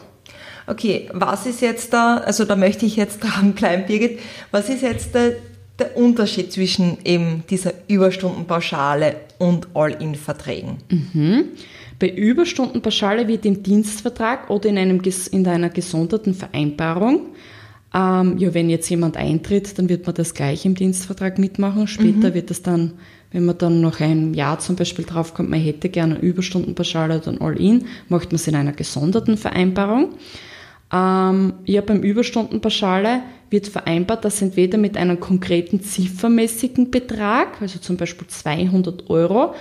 Okay, 0.67 1.09
was 1.13 1.45
ist 1.45 1.61
jetzt 1.61 1.93
da, 1.93 2.17
also 2.17 2.45
da 2.45 2.55
möchte 2.55 2.85
ich 2.85 2.95
jetzt 2.95 3.19
dranbleiben, 3.23 3.85
Birgit, 3.85 4.19
was 4.51 4.69
ist 4.69 4.81
jetzt 4.81 5.13
der, 5.13 5.33
der 5.77 5.95
Unterschied 5.97 6.51
zwischen 6.51 6.97
eben 7.03 7.43
dieser 7.49 7.73
Überstundenpauschale 7.87 9.17
und 9.37 9.67
All-In-Verträgen? 9.73 10.77
Mhm. 10.89 11.45
Bei 11.97 12.09
Überstundenpauschale 12.09 13.27
wird 13.27 13.45
im 13.45 13.63
Dienstvertrag 13.63 14.49
oder 14.49 14.67
in, 14.69 14.77
einem, 14.77 15.01
in 15.31 15.47
einer 15.47 15.69
gesonderten 15.69 16.33
Vereinbarung 16.33 17.27
ähm, 17.95 18.37
ja, 18.37 18.53
wenn 18.53 18.69
jetzt 18.69 18.89
jemand 18.89 19.15
eintritt, 19.17 19.79
dann 19.79 19.87
wird 19.89 20.05
man 20.05 20.15
das 20.15 20.33
gleich 20.33 20.65
im 20.65 20.75
Dienstvertrag 20.75 21.39
mitmachen. 21.39 21.87
Später 21.87 22.29
mhm. 22.29 22.33
wird 22.33 22.49
das 22.49 22.61
dann 22.61 22.93
wenn 23.35 23.45
man 23.45 23.57
dann 23.57 23.81
noch 23.81 23.99
ein 23.99 24.33
Jahr 24.33 24.59
zum 24.59 24.77
Beispiel 24.77 25.03
draufkommt, 25.03 25.49
man 25.49 25.59
hätte 25.59 25.89
gerne 25.89 26.17
Überstundenpauschale 26.17 27.17
oder 27.17 27.33
ein 27.33 27.41
All-In, 27.41 27.85
macht 28.07 28.31
man 28.31 28.35
es 28.35 28.47
in 28.47 28.55
einer 28.55 28.71
gesonderten 28.71 29.35
Vereinbarung. 29.35 30.13
Ähm, 30.93 31.53
ja, 31.65 31.81
beim 31.81 32.01
Überstundenpauschale 32.01 33.23
wird 33.49 33.67
vereinbart, 33.67 34.23
dass 34.23 34.41
entweder 34.41 34.77
mit 34.77 34.95
einem 34.95 35.19
konkreten 35.19 35.81
ziffermäßigen 35.81 36.91
Betrag, 36.91 37.61
also 37.61 37.77
zum 37.79 37.97
Beispiel 37.97 38.27
200 38.27 39.09
Euro, 39.09 39.53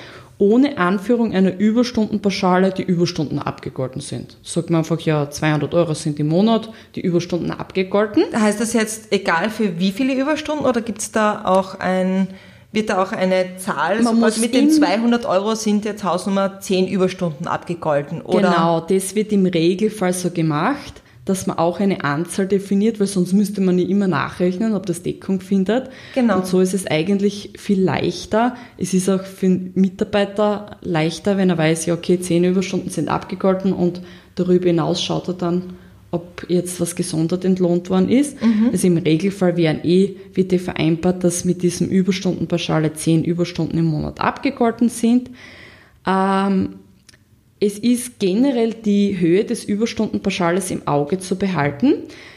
ohne 0.45 0.77
Anführung 0.77 1.33
einer 1.33 1.59
Überstundenpauschale 1.59 2.71
die 2.71 2.83
Überstunden 2.83 3.39
abgegolten 3.39 4.03
sind. 4.03 4.37
Sagt 4.43 4.69
man 4.69 4.81
einfach, 4.81 5.01
ja, 5.01 5.31
200 5.31 5.73
Euro 5.73 5.95
sind 5.95 6.21
im 6.21 6.29
Monat, 6.29 6.71
die 6.97 7.01
Überstunden 7.01 7.51
abgegolten. 7.51 8.25
Heißt 8.39 8.61
das 8.61 8.75
jetzt 8.75 9.11
egal 9.11 9.49
für 9.49 9.79
wie 9.79 9.91
viele 9.91 10.15
Überstunden 10.15 10.67
oder 10.67 10.83
gibt 10.83 11.01
es 11.01 11.13
da 11.13 11.47
auch 11.47 11.81
ein 11.81 12.29
wird 12.73 12.91
da 12.91 13.01
auch 13.01 13.13
eine 13.13 13.57
Zahl, 13.57 14.03
Man 14.03 14.19
muss 14.19 14.39
mit 14.39 14.53
den 14.53 14.69
200 14.69 15.27
Euro 15.27 15.55
sind 15.55 15.85
jetzt 15.85 16.03
Hausnummer 16.03 16.59
10 16.59 16.89
Überstunden 16.89 17.47
abgegolten, 17.47 18.21
oder? 18.21 18.51
Genau, 18.51 18.81
das 18.81 19.15
wird 19.15 19.31
im 19.31 19.47
Regelfall 19.47 20.13
so 20.13 20.31
gemacht, 20.31 21.04
dass 21.25 21.47
man 21.47 21.57
auch 21.57 21.81
eine 21.81 22.05
Anzahl 22.05 22.47
definiert, 22.47 23.01
weil 23.01 23.07
sonst 23.07 23.33
müsste 23.33 23.61
man 23.61 23.79
ja 23.79 23.89
immer 23.89 24.09
nachrechnen, 24.09 24.75
ob 24.75 24.85
das 24.87 25.03
Deckung 25.03 25.41
findet. 25.41 25.89
Genau. 26.15 26.37
Und 26.37 26.47
so 26.47 26.61
ist 26.61 26.75
es 26.75 26.87
eigentlich 26.87 27.55
viel 27.57 27.83
leichter. 27.83 28.57
Es 28.77 28.93
ist 28.93 29.09
auch 29.09 29.23
für 29.23 29.47
den 29.47 29.73
Mitarbeiter 29.75 30.77
leichter, 30.83 31.39
wenn 31.39 31.49
er 31.49 31.57
weiß, 31.57 31.87
ja, 31.87 31.95
okay, 31.95 32.21
10 32.21 32.45
Überstunden 32.45 32.91
sind 32.91 33.09
abgegolten 33.09 33.73
und 33.73 34.03
darüber 34.35 34.67
hinaus 34.67 35.03
schaut 35.03 35.29
er 35.29 35.35
dann, 35.35 35.63
ob 36.11 36.47
jetzt 36.49 36.81
was 36.81 36.95
gesondert 36.95 37.45
entlohnt 37.45 37.89
worden 37.89 38.11
ist. 38.11 38.41
Mhm. 38.43 38.69
Also 38.71 38.87
im 38.87 38.99
Regelfall 38.99 39.57
wären 39.57 39.83
eh, 39.83 40.17
wird 40.35 40.53
eh 40.53 40.59
vereinbart, 40.59 41.25
dass 41.25 41.47
mit 41.47 41.63
diesem 41.63 41.89
Überstundenpauschale 41.89 42.93
10 42.93 43.25
Überstunden 43.25 43.79
im 43.79 43.87
Monat 43.87 44.21
abgegolten 44.21 44.91
sind. 44.91 45.31
Ähm, 46.07 46.77
es 47.65 47.79
ist 47.79 48.19
generell 48.19 48.75
die 48.75 49.19
Höhe 49.19 49.45
des 49.45 49.65
Überstundenpauschales 49.65 50.71
im 50.71 50.87
Auge 50.87 51.19
zu 51.19 51.37
behalten, 51.37 51.95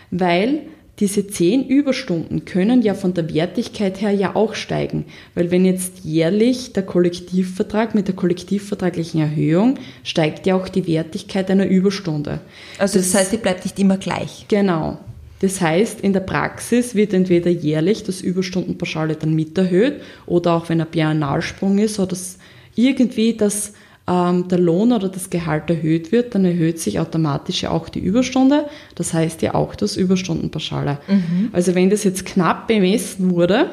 weil 0.09 0.61
diese 0.99 1.27
zehn 1.27 1.67
Überstunden 1.67 2.45
können 2.45 2.81
ja 2.81 2.93
von 2.93 3.13
der 3.13 3.31
Wertigkeit 3.33 3.99
her 3.99 4.11
ja 4.11 4.35
auch 4.35 4.55
steigen, 4.55 5.03
weil 5.35 5.51
wenn 5.51 5.65
jetzt 5.65 5.99
jährlich 6.05 6.71
der 6.71 6.83
Kollektivvertrag 6.83 7.93
mit 7.93 8.07
der 8.07 8.15
kollektivvertraglichen 8.15 9.19
Erhöhung 9.19 9.77
steigt 10.03 10.47
ja 10.47 10.55
auch 10.55 10.69
die 10.69 10.87
Wertigkeit 10.87 11.51
einer 11.51 11.67
Überstunde. 11.67 12.39
Also 12.79 12.97
das, 12.97 13.11
das 13.11 13.21
heißt, 13.21 13.33
die 13.33 13.37
bleibt 13.37 13.65
nicht 13.65 13.77
immer 13.77 13.97
gleich. 13.97 14.45
Genau. 14.47 14.97
Das 15.41 15.59
heißt, 15.59 16.01
in 16.01 16.13
der 16.13 16.21
Praxis 16.21 16.95
wird 16.95 17.13
entweder 17.13 17.51
jährlich 17.51 18.03
das 18.03 18.21
Überstundenpauschale 18.21 19.15
dann 19.15 19.35
mit 19.35 19.57
erhöht 19.57 20.01
oder 20.25 20.53
auch 20.53 20.69
wenn 20.69 20.79
ein 20.79 20.87
Biennalsprung 20.89 21.77
ist 21.79 21.99
oder 21.99 22.17
irgendwie 22.75 23.33
das 23.33 23.73
ähm, 24.07 24.47
der 24.47 24.59
Lohn 24.59 24.93
oder 24.93 25.09
das 25.09 25.29
Gehalt 25.29 25.69
erhöht 25.69 26.11
wird, 26.11 26.33
dann 26.33 26.45
erhöht 26.45 26.79
sich 26.79 26.99
automatisch 26.99 27.63
ja 27.63 27.71
auch 27.71 27.89
die 27.89 27.99
Überstunde. 27.99 28.65
Das 28.95 29.13
heißt 29.13 29.41
ja 29.41 29.53
auch 29.53 29.75
das 29.75 29.97
Überstundenpauschale. 29.97 30.99
Mhm. 31.07 31.49
Also 31.51 31.75
wenn 31.75 31.89
das 31.89 32.03
jetzt 32.03 32.25
knapp 32.25 32.67
bemessen 32.67 33.31
wurde 33.31 33.69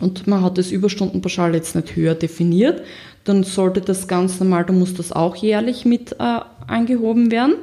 und 0.00 0.26
man 0.26 0.42
hat 0.42 0.58
das 0.58 0.70
Überstundenpauschale 0.70 1.56
jetzt 1.56 1.74
nicht 1.74 1.96
höher 1.96 2.14
definiert, 2.14 2.82
dann 3.24 3.42
sollte 3.42 3.80
das 3.80 4.08
ganz 4.08 4.40
normal, 4.40 4.64
da 4.64 4.72
muss 4.72 4.94
das 4.94 5.12
auch 5.12 5.36
jährlich 5.36 5.84
mit 5.84 6.12
äh, 6.12 6.40
angehoben 6.66 7.30
werden. 7.30 7.54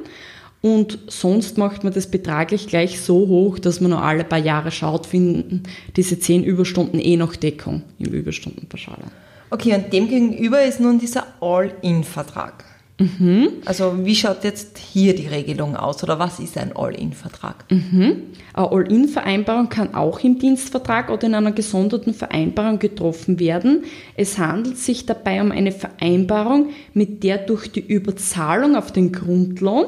Und 0.60 0.98
sonst 1.06 1.56
macht 1.56 1.84
man 1.84 1.92
das 1.92 2.10
betraglich 2.10 2.66
gleich 2.66 3.00
so 3.00 3.28
hoch, 3.28 3.58
dass 3.60 3.80
man 3.80 3.92
nur 3.92 4.02
alle 4.02 4.24
paar 4.24 4.40
Jahre 4.40 4.72
schaut, 4.72 5.06
finden 5.06 5.62
diese 5.96 6.18
10 6.18 6.42
Überstunden 6.42 6.98
eh 6.98 7.16
noch 7.16 7.36
Deckung 7.36 7.82
im 7.98 8.12
Überstundenpauschale. 8.12 9.04
Okay, 9.50 9.74
und 9.74 9.92
dem 9.92 10.08
gegenüber 10.08 10.62
ist 10.62 10.80
nun 10.80 10.98
dieser 10.98 11.26
All-In-Vertrag. 11.40 12.64
Mhm. 13.00 13.50
Also 13.64 14.04
wie 14.04 14.16
schaut 14.16 14.42
jetzt 14.42 14.76
hier 14.76 15.14
die 15.14 15.28
Regelung 15.28 15.76
aus 15.76 16.02
oder 16.02 16.18
was 16.18 16.40
ist 16.40 16.58
ein 16.58 16.74
All-In-Vertrag? 16.74 17.64
Mhm. 17.70 18.24
Eine 18.52 18.72
All-In-Vereinbarung 18.72 19.68
kann 19.68 19.94
auch 19.94 20.18
im 20.20 20.38
Dienstvertrag 20.40 21.08
oder 21.10 21.28
in 21.28 21.34
einer 21.36 21.52
gesonderten 21.52 22.12
Vereinbarung 22.12 22.80
getroffen 22.80 23.38
werden. 23.38 23.84
Es 24.16 24.38
handelt 24.38 24.78
sich 24.78 25.06
dabei 25.06 25.40
um 25.40 25.52
eine 25.52 25.70
Vereinbarung, 25.70 26.70
mit 26.92 27.22
der 27.22 27.38
durch 27.38 27.70
die 27.70 27.86
Überzahlung 27.86 28.74
auf 28.74 28.90
den 28.90 29.12
Grundlohn 29.12 29.86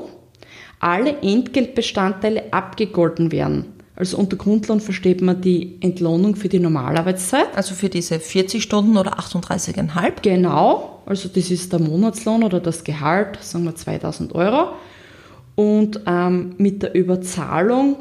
alle 0.78 1.18
Entgeltbestandteile 1.20 2.52
abgegolten 2.52 3.32
werden. 3.32 3.79
Also 4.00 4.16
unter 4.16 4.38
Grundlohn 4.38 4.80
versteht 4.80 5.20
man 5.20 5.42
die 5.42 5.76
Entlohnung 5.82 6.34
für 6.34 6.48
die 6.48 6.58
Normalarbeitszeit. 6.58 7.48
Also 7.54 7.74
für 7.74 7.90
diese 7.90 8.18
40 8.18 8.62
Stunden 8.62 8.96
oder 8.96 9.18
38,5? 9.18 10.22
Genau, 10.22 11.02
also 11.04 11.28
das 11.28 11.50
ist 11.50 11.70
der 11.70 11.80
Monatslohn 11.80 12.42
oder 12.42 12.60
das 12.60 12.82
Gehalt, 12.82 13.38
sagen 13.42 13.64
wir 13.64 13.76
2000 13.76 14.34
Euro. 14.34 14.70
Und 15.54 16.00
ähm, 16.06 16.54
mit 16.56 16.82
der 16.82 16.94
Überzahlung 16.94 17.96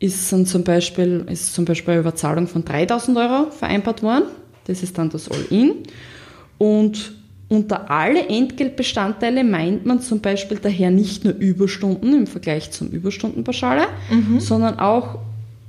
ist, 0.00 0.32
dann 0.32 0.44
zum 0.44 0.64
Beispiel, 0.64 1.24
ist 1.30 1.54
zum 1.54 1.64
Beispiel 1.64 1.92
eine 1.92 2.00
Überzahlung 2.00 2.48
von 2.48 2.64
3000 2.64 3.16
Euro 3.16 3.52
vereinbart 3.52 4.02
worden. 4.02 4.24
Das 4.64 4.82
ist 4.82 4.98
dann 4.98 5.08
das 5.08 5.30
All-In. 5.30 5.84
Und 6.58 7.12
unter 7.48 7.92
alle 7.92 8.26
Entgeltbestandteile 8.26 9.44
meint 9.44 9.86
man 9.86 10.00
zum 10.00 10.20
Beispiel 10.20 10.58
daher 10.60 10.90
nicht 10.90 11.24
nur 11.24 11.34
Überstunden 11.34 12.12
im 12.12 12.26
Vergleich 12.26 12.72
zum 12.72 12.88
Überstundenpauschale, 12.88 13.86
mhm. 14.10 14.40
sondern 14.40 14.80
auch 14.80 15.20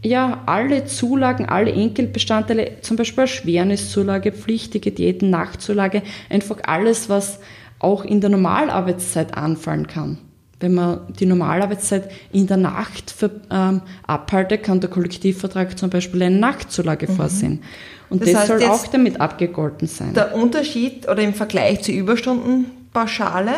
ja, 0.06 0.44
alle 0.46 0.86
Zulagen, 0.86 1.48
alle 1.48 1.72
Entgeltbestandteile, 1.72 2.82
zum 2.82 2.96
Beispiel 2.96 3.24
Erschwerniszulage, 3.24 4.32
pflichtige 4.32 4.92
Diäten, 4.92 5.32
Nachtzulage, 5.32 6.04
einfach 6.30 6.58
alles, 6.64 7.10
was 7.10 7.40
auch 7.80 8.06
in 8.06 8.22
der 8.22 8.30
Normalarbeitszeit 8.30 9.36
anfallen 9.36 9.88
kann. 9.88 10.20
Wenn 10.60 10.76
man 10.76 11.02
die 11.20 11.26
Normalarbeitszeit 11.26 12.10
in 12.32 12.46
der 12.46 12.58
Nacht 12.58 13.12
für, 13.12 13.32
ähm, 13.52 13.82
abhaltet, 14.06 14.64
kann 14.64 14.80
der 14.80 14.90
Kollektivvertrag 14.90 15.78
zum 15.78 15.90
Beispiel 15.90 16.22
eine 16.22 16.38
Nachtzulage 16.38 17.12
mhm. 17.12 17.16
vorsehen. 17.16 17.64
Und 18.10 18.22
das, 18.22 18.32
das 18.32 18.48
soll 18.48 18.64
auch 18.64 18.88
damit 18.88 19.20
abgegolten 19.20 19.88
sein. 19.88 20.14
Der 20.14 20.36
Unterschied 20.36 21.10
oder 21.10 21.24
im 21.24 21.34
Vergleich 21.34 21.82
zur 21.82 21.96
Überstundenpauschale? 21.96 23.54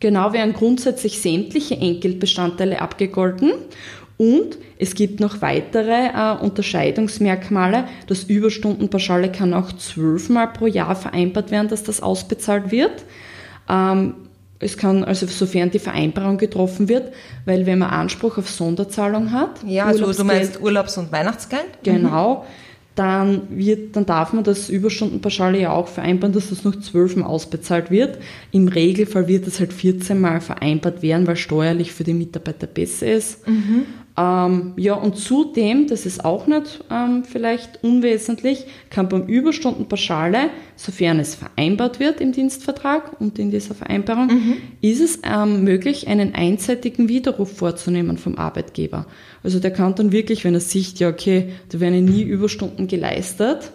Genau, 0.00 0.32
werden 0.32 0.52
grundsätzlich 0.52 1.20
sämtliche 1.22 1.76
Entgeltbestandteile 1.76 2.80
abgegolten 2.80 3.52
und 4.16 4.58
es 4.78 4.94
gibt 4.94 5.20
noch 5.20 5.42
weitere 5.42 6.08
äh, 6.08 6.36
Unterscheidungsmerkmale. 6.40 7.84
Das 8.06 8.24
Überstundenpauschale 8.24 9.30
kann 9.32 9.54
auch 9.54 9.72
zwölfmal 9.72 10.48
pro 10.48 10.66
Jahr 10.66 10.94
vereinbart 10.94 11.50
werden, 11.50 11.68
dass 11.68 11.82
das 11.82 12.00
ausbezahlt 12.00 12.70
wird. 12.70 13.04
Ähm, 13.68 14.14
es 14.58 14.76
kann, 14.76 15.02
also 15.02 15.26
sofern 15.26 15.70
die 15.72 15.80
Vereinbarung 15.80 16.38
getroffen 16.38 16.88
wird, 16.88 17.12
weil 17.46 17.66
wenn 17.66 17.80
man 17.80 17.90
Anspruch 17.90 18.38
auf 18.38 18.48
Sonderzahlung 18.48 19.32
hat. 19.32 19.60
Ja, 19.66 19.86
also 19.86 20.12
du 20.12 20.24
meinst 20.24 20.60
Urlaubs- 20.60 20.96
und 20.98 21.10
Weihnachtsgeld? 21.10 21.82
Genau. 21.82 22.40
Mhm 22.40 22.72
dann, 22.94 23.42
wird, 23.48 23.96
dann 23.96 24.04
darf 24.04 24.32
man 24.32 24.44
das 24.44 24.68
Überstundenpauschale 24.68 25.58
ja 25.58 25.72
auch 25.72 25.88
vereinbaren, 25.88 26.34
dass 26.34 26.50
das 26.50 26.64
noch 26.64 26.78
zwölfmal 26.80 27.26
ausbezahlt 27.26 27.90
wird. 27.90 28.18
Im 28.50 28.68
Regelfall 28.68 29.28
wird 29.28 29.46
das 29.46 29.60
halt 29.60 29.72
14 29.72 30.20
Mal 30.20 30.40
vereinbart 30.40 31.02
werden, 31.02 31.26
weil 31.26 31.36
steuerlich 31.36 31.92
für 31.92 32.04
die 32.04 32.12
Mitarbeiter 32.12 32.66
besser 32.66 33.10
ist. 33.10 33.46
Mhm. 33.48 33.86
Ähm, 34.16 34.74
ja, 34.76 34.94
und 34.94 35.16
zudem, 35.16 35.86
das 35.86 36.04
ist 36.04 36.24
auch 36.24 36.46
nicht 36.46 36.84
ähm, 36.90 37.24
vielleicht 37.24 37.82
unwesentlich, 37.82 38.66
kann 38.90 39.08
beim 39.08 39.26
Überstundenpauschale, 39.26 40.50
sofern 40.76 41.18
es 41.18 41.34
vereinbart 41.34 41.98
wird 41.98 42.20
im 42.20 42.32
Dienstvertrag 42.32 43.18
und 43.20 43.38
in 43.38 43.50
dieser 43.50 43.74
Vereinbarung, 43.74 44.26
mhm. 44.26 44.56
ist 44.82 45.00
es 45.00 45.20
ähm, 45.24 45.64
möglich, 45.64 46.08
einen 46.08 46.34
einseitigen 46.34 47.08
Widerruf 47.08 47.56
vorzunehmen 47.56 48.18
vom 48.18 48.36
Arbeitgeber. 48.36 49.06
Also 49.42 49.60
der 49.60 49.70
kann 49.70 49.94
dann 49.94 50.12
wirklich, 50.12 50.44
wenn 50.44 50.54
er 50.54 50.60
sieht, 50.60 50.98
ja 50.98 51.08
okay, 51.08 51.54
da 51.70 51.80
werden 51.80 52.04
nie 52.04 52.22
Überstunden 52.22 52.88
geleistet, 52.88 53.72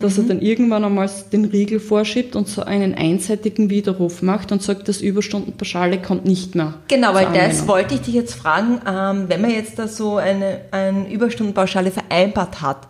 dass 0.00 0.16
mhm. 0.16 0.24
er 0.24 0.28
dann 0.28 0.42
irgendwann 0.42 0.84
einmal 0.84 1.08
den 1.32 1.44
Riegel 1.44 1.78
vorschiebt 1.78 2.34
und 2.34 2.48
so 2.48 2.62
einen 2.62 2.94
einseitigen 2.94 3.70
Widerruf 3.70 4.22
macht 4.22 4.50
und 4.50 4.62
sagt, 4.62 4.88
das 4.88 5.00
Überstundenpauschale 5.00 6.00
kommt 6.02 6.24
nicht 6.24 6.54
mehr. 6.54 6.74
Genau, 6.88 7.14
weil 7.14 7.28
das 7.32 7.68
wollte 7.68 7.94
ich 7.94 8.00
dich 8.00 8.14
jetzt 8.14 8.34
fragen, 8.34 8.80
ähm, 8.88 9.28
wenn 9.28 9.40
man 9.40 9.50
jetzt 9.50 9.78
da 9.78 9.86
so 9.86 10.16
eine, 10.16 10.62
eine 10.72 11.10
Überstundenpauschale 11.12 11.90
vereinbart 11.90 12.60
hat, 12.62 12.88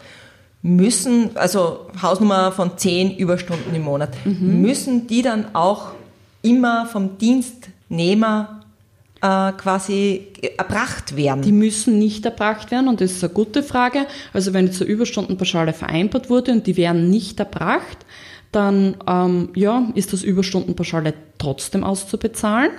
müssen, 0.62 1.30
also 1.34 1.86
Hausnummer 2.00 2.52
von 2.52 2.76
zehn 2.76 3.16
Überstunden 3.16 3.74
im 3.74 3.82
Monat, 3.82 4.10
mhm. 4.24 4.62
müssen 4.62 5.06
die 5.06 5.22
dann 5.22 5.46
auch 5.54 5.88
immer 6.42 6.86
vom 6.86 7.18
Dienstnehmer 7.18 8.59
äh, 9.22 9.52
quasi 9.52 10.28
erbracht 10.56 11.16
werden? 11.16 11.42
Die 11.42 11.52
müssen 11.52 11.98
nicht 11.98 12.24
erbracht 12.24 12.70
werden 12.70 12.88
und 12.88 13.00
das 13.00 13.12
ist 13.12 13.24
eine 13.24 13.32
gute 13.32 13.62
Frage. 13.62 14.06
Also 14.32 14.52
wenn 14.52 14.66
jetzt 14.66 14.80
eine 14.80 14.90
Überstundenpauschale 14.90 15.72
vereinbart 15.72 16.30
wurde 16.30 16.52
und 16.52 16.66
die 16.66 16.76
werden 16.76 17.10
nicht 17.10 17.38
erbracht, 17.38 17.98
dann 18.52 18.96
ähm, 19.06 19.50
ja, 19.54 19.88
ist 19.94 20.12
das 20.12 20.22
Überstundenpauschale 20.22 21.14
trotzdem 21.38 21.84
auszubezahlen. 21.84 22.72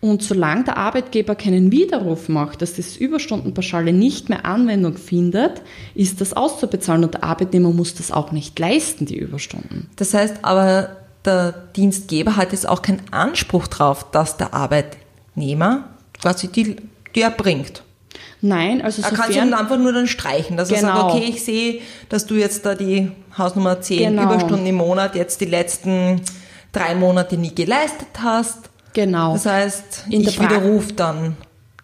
Und 0.00 0.22
solange 0.22 0.64
der 0.64 0.76
Arbeitgeber 0.76 1.34
keinen 1.34 1.72
Widerruf 1.72 2.28
macht, 2.28 2.60
dass 2.60 2.74
das 2.74 2.96
Überstundenpauschale 2.96 3.92
nicht 3.92 4.28
mehr 4.28 4.44
Anwendung 4.44 4.96
findet, 4.96 5.62
ist 5.94 6.20
das 6.20 6.34
auszubezahlen 6.34 7.04
und 7.04 7.14
der 7.14 7.24
Arbeitnehmer 7.24 7.70
muss 7.70 7.94
das 7.94 8.12
auch 8.12 8.30
nicht 8.30 8.58
leisten, 8.58 9.06
die 9.06 9.16
Überstunden. 9.16 9.88
Das 9.96 10.12
heißt 10.12 10.44
aber, 10.44 10.96
der 11.24 11.52
Dienstgeber 11.74 12.36
hat 12.36 12.52
jetzt 12.52 12.68
auch 12.68 12.82
keinen 12.82 13.02
Anspruch 13.10 13.66
darauf, 13.66 14.10
dass 14.10 14.36
der 14.36 14.52
Arbeitgeber 14.54 15.05
Arbeitnehmer 15.36 15.84
quasi 16.20 16.48
die, 16.48 16.76
die 17.14 17.20
erbringt. 17.20 17.82
Nein, 18.40 18.82
also 18.82 19.02
Er 19.02 19.10
kann 19.10 19.32
sich 19.32 19.40
einfach 19.40 19.78
nur 19.78 19.92
dann 19.92 20.06
streichen, 20.06 20.56
dass 20.56 20.68
genau. 20.68 20.80
er 20.80 20.94
sagt, 20.94 21.14
okay, 21.14 21.24
ich 21.28 21.44
sehe, 21.44 21.80
dass 22.08 22.26
du 22.26 22.34
jetzt 22.34 22.64
da 22.64 22.74
die 22.74 23.10
Hausnummer 23.36 23.80
10 23.80 24.16
genau. 24.16 24.24
Überstunden 24.24 24.66
im 24.66 24.76
Monat 24.76 25.14
jetzt 25.14 25.40
die 25.40 25.46
letzten 25.46 26.22
drei 26.72 26.94
Monate 26.94 27.36
nie 27.36 27.54
geleistet 27.54 28.08
hast. 28.18 28.70
Genau. 28.92 29.34
Das 29.34 29.46
heißt, 29.46 30.04
In 30.08 30.22
ich 30.22 30.40
widerrufe 30.40 30.92
dann 30.94 31.36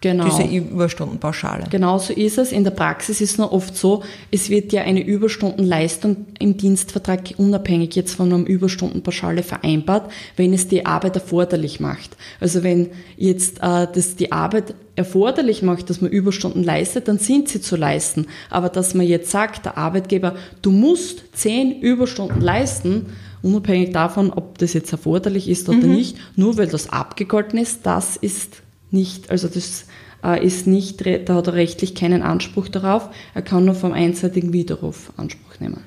Genau. 0.03 0.25
Diese 0.25 0.43
Überstundenpauschale. 0.43 1.63
Genau 1.69 1.97
so 1.97 2.11
ist 2.11 2.37
es. 2.37 2.51
In 2.51 2.65
der 2.65 2.71
Praxis 2.71 3.21
ist 3.21 3.31
es 3.31 3.37
nur 3.37 3.53
oft 3.53 3.77
so, 3.77 4.03
es 4.31 4.49
wird 4.49 4.73
ja 4.73 4.81
eine 4.81 5.01
Überstundenleistung 5.01 6.25
im 6.39 6.57
Dienstvertrag 6.57 7.35
unabhängig 7.37 7.95
jetzt 7.95 8.13
von 8.13 8.33
einer 8.33 8.45
Überstundenpauschale 8.45 9.43
vereinbart, 9.43 10.11
wenn 10.35 10.53
es 10.53 10.67
die 10.67 10.85
Arbeit 10.85 11.15
erforderlich 11.15 11.79
macht. 11.79 12.17
Also 12.41 12.63
wenn 12.63 12.89
jetzt 13.15 13.59
äh, 13.59 13.87
das 13.93 14.17
die 14.17 14.33
Arbeit 14.33 14.75
erforderlich 14.97 15.61
macht, 15.61 15.89
dass 15.89 16.01
man 16.01 16.11
Überstunden 16.11 16.65
leistet, 16.65 17.07
dann 17.07 17.17
sind 17.17 17.47
sie 17.47 17.61
zu 17.61 17.77
leisten. 17.77 18.27
Aber 18.49 18.67
dass 18.67 18.95
man 18.95 19.07
jetzt 19.07 19.31
sagt, 19.31 19.63
der 19.63 19.77
Arbeitgeber, 19.77 20.35
du 20.61 20.71
musst 20.71 21.23
zehn 21.31 21.79
Überstunden 21.79 22.41
leisten, 22.41 23.05
unabhängig 23.41 23.93
davon, 23.93 24.31
ob 24.31 24.57
das 24.57 24.73
jetzt 24.73 24.91
erforderlich 24.91 25.47
ist 25.47 25.69
oder 25.69 25.77
mhm. 25.87 25.95
nicht, 25.95 26.17
nur 26.35 26.57
weil 26.57 26.67
das 26.67 26.89
abgegolten 26.89 27.57
ist, 27.57 27.85
das 27.85 28.17
ist 28.17 28.62
nicht, 28.93 29.29
also 29.29 29.47
das 29.47 29.85
äh, 30.23 30.43
ist 30.45 30.67
nicht, 30.67 31.03
da 31.05 31.35
hat 31.35 31.47
er 31.47 31.53
rechtlich 31.53 31.95
keinen 31.95 32.21
Anspruch 32.21 32.69
darauf. 32.69 33.09
Er 33.33 33.41
kann 33.41 33.65
nur 33.65 33.75
vom 33.75 33.93
einseitigen 33.93 34.53
Widerruf 34.53 35.11
Anspruch 35.17 35.59
nehmen. 35.59 35.83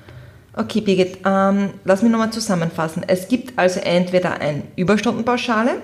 Okay, 0.53 0.81
Birgit, 0.81 1.19
ähm, 1.25 1.69
lass 1.85 2.01
mich 2.01 2.11
nochmal 2.11 2.31
zusammenfassen. 2.31 3.03
Es 3.05 3.27
gibt 3.27 3.57
also 3.59 3.79
entweder 3.79 4.41
eine 4.41 4.63
Überstundenpauschale, 4.75 5.81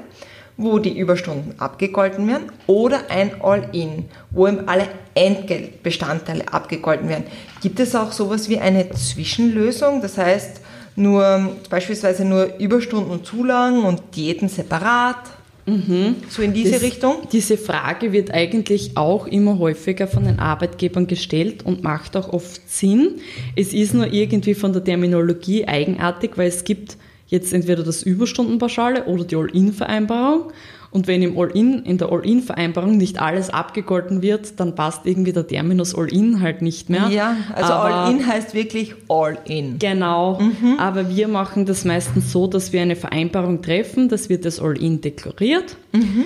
wo 0.58 0.80
die 0.80 0.98
Überstunden 0.98 1.60
abgegolten 1.60 2.28
werden, 2.28 2.52
oder 2.68 3.10
ein 3.10 3.42
All-In, 3.42 4.06
wo 4.32 4.48
eben 4.48 4.68
alle 4.68 4.88
Entgeltbestandteile 5.16 6.52
abgegolten 6.52 7.10
werden. 7.10 7.26
Gibt 7.62 7.80
es 7.80 7.96
auch 7.96 8.12
sowas 8.12 8.50
wie 8.50 8.60
eine 8.60 8.90
Zwischenlösung? 8.92 10.02
Das 10.02 10.18
heißt, 10.18 10.62
nur 10.96 11.56
beispielsweise 11.70 12.26
nur 12.26 12.58
Überstunden 12.60 13.12
und 13.12 13.26
Zulagen 13.26 13.84
und 13.84 14.16
Diäten 14.16 14.50
separat? 14.50 15.18
Mhm. 15.65 16.15
So 16.30 16.41
in 16.41 16.54
diese 16.54 16.73
das, 16.73 16.82
Richtung? 16.82 17.28
Diese 17.32 17.58
Frage 17.58 18.12
wird 18.12 18.32
eigentlich 18.32 18.97
auch 18.97 19.28
immer 19.28 19.60
häufiger 19.60 20.08
von 20.08 20.26
den 20.26 20.39
Arbeitgebern 20.39 21.08
gestellt 21.08 21.65
und 21.65 21.84
macht 21.84 22.17
auch 22.17 22.34
oft 22.34 22.62
Sinn. 22.69 23.19
Es 23.56 23.73
ist 23.73 23.93
nur 23.93 24.12
irgendwie 24.12 24.56
von 24.56 24.73
der 24.73 24.84
Terminologie 24.84 25.65
eigenartig, 25.65 26.32
weil 26.36 26.49
es 26.49 26.63
gibt 26.63 26.97
jetzt 27.28 27.54
entweder 27.54 27.84
das 27.84 28.04
Überstundenpauschale 28.04 29.06
oder 29.06 29.23
die 29.23 29.36
All-In-Vereinbarung. 29.36 30.52
Und 30.94 31.08
wenn 31.08 31.24
im 31.24 31.38
All-In, 31.40 31.84
in 31.86 31.98
der 31.98 32.12
All-In-Vereinbarung 32.12 32.98
nicht 32.98 33.20
alles 33.20 33.50
abgegolten 33.50 34.22
wird, 34.22 34.60
dann 34.60 34.76
passt 34.76 35.08
irgendwie 35.08 35.34
der 35.34 35.48
Terminus 35.48 35.96
All-In 35.96 36.40
halt 36.40 36.62
nicht 36.62 36.88
mehr. 36.92 37.08
Ja, 37.10 37.36
also 37.56 37.74
All-In 37.74 38.28
heißt 38.28 38.54
wirklich 38.54 38.94
All-In. 39.10 39.80
Genau. 39.80 40.40
Mhm. 40.40 40.78
Aber 40.78 41.10
wir 41.10 41.28
machen 41.28 41.66
das 41.66 41.84
meistens 41.84 42.32
so, 42.32 42.46
dass 42.46 42.74
wir 42.74 42.84
eine 42.84 42.96
Vereinbarung 42.96 43.64
treffen, 43.64 44.08
das 44.08 44.30
wird 44.30 44.46
das 44.46 44.60
All-In 44.60 45.02
deklariert. 45.02 45.78
Mhm. 45.94 46.26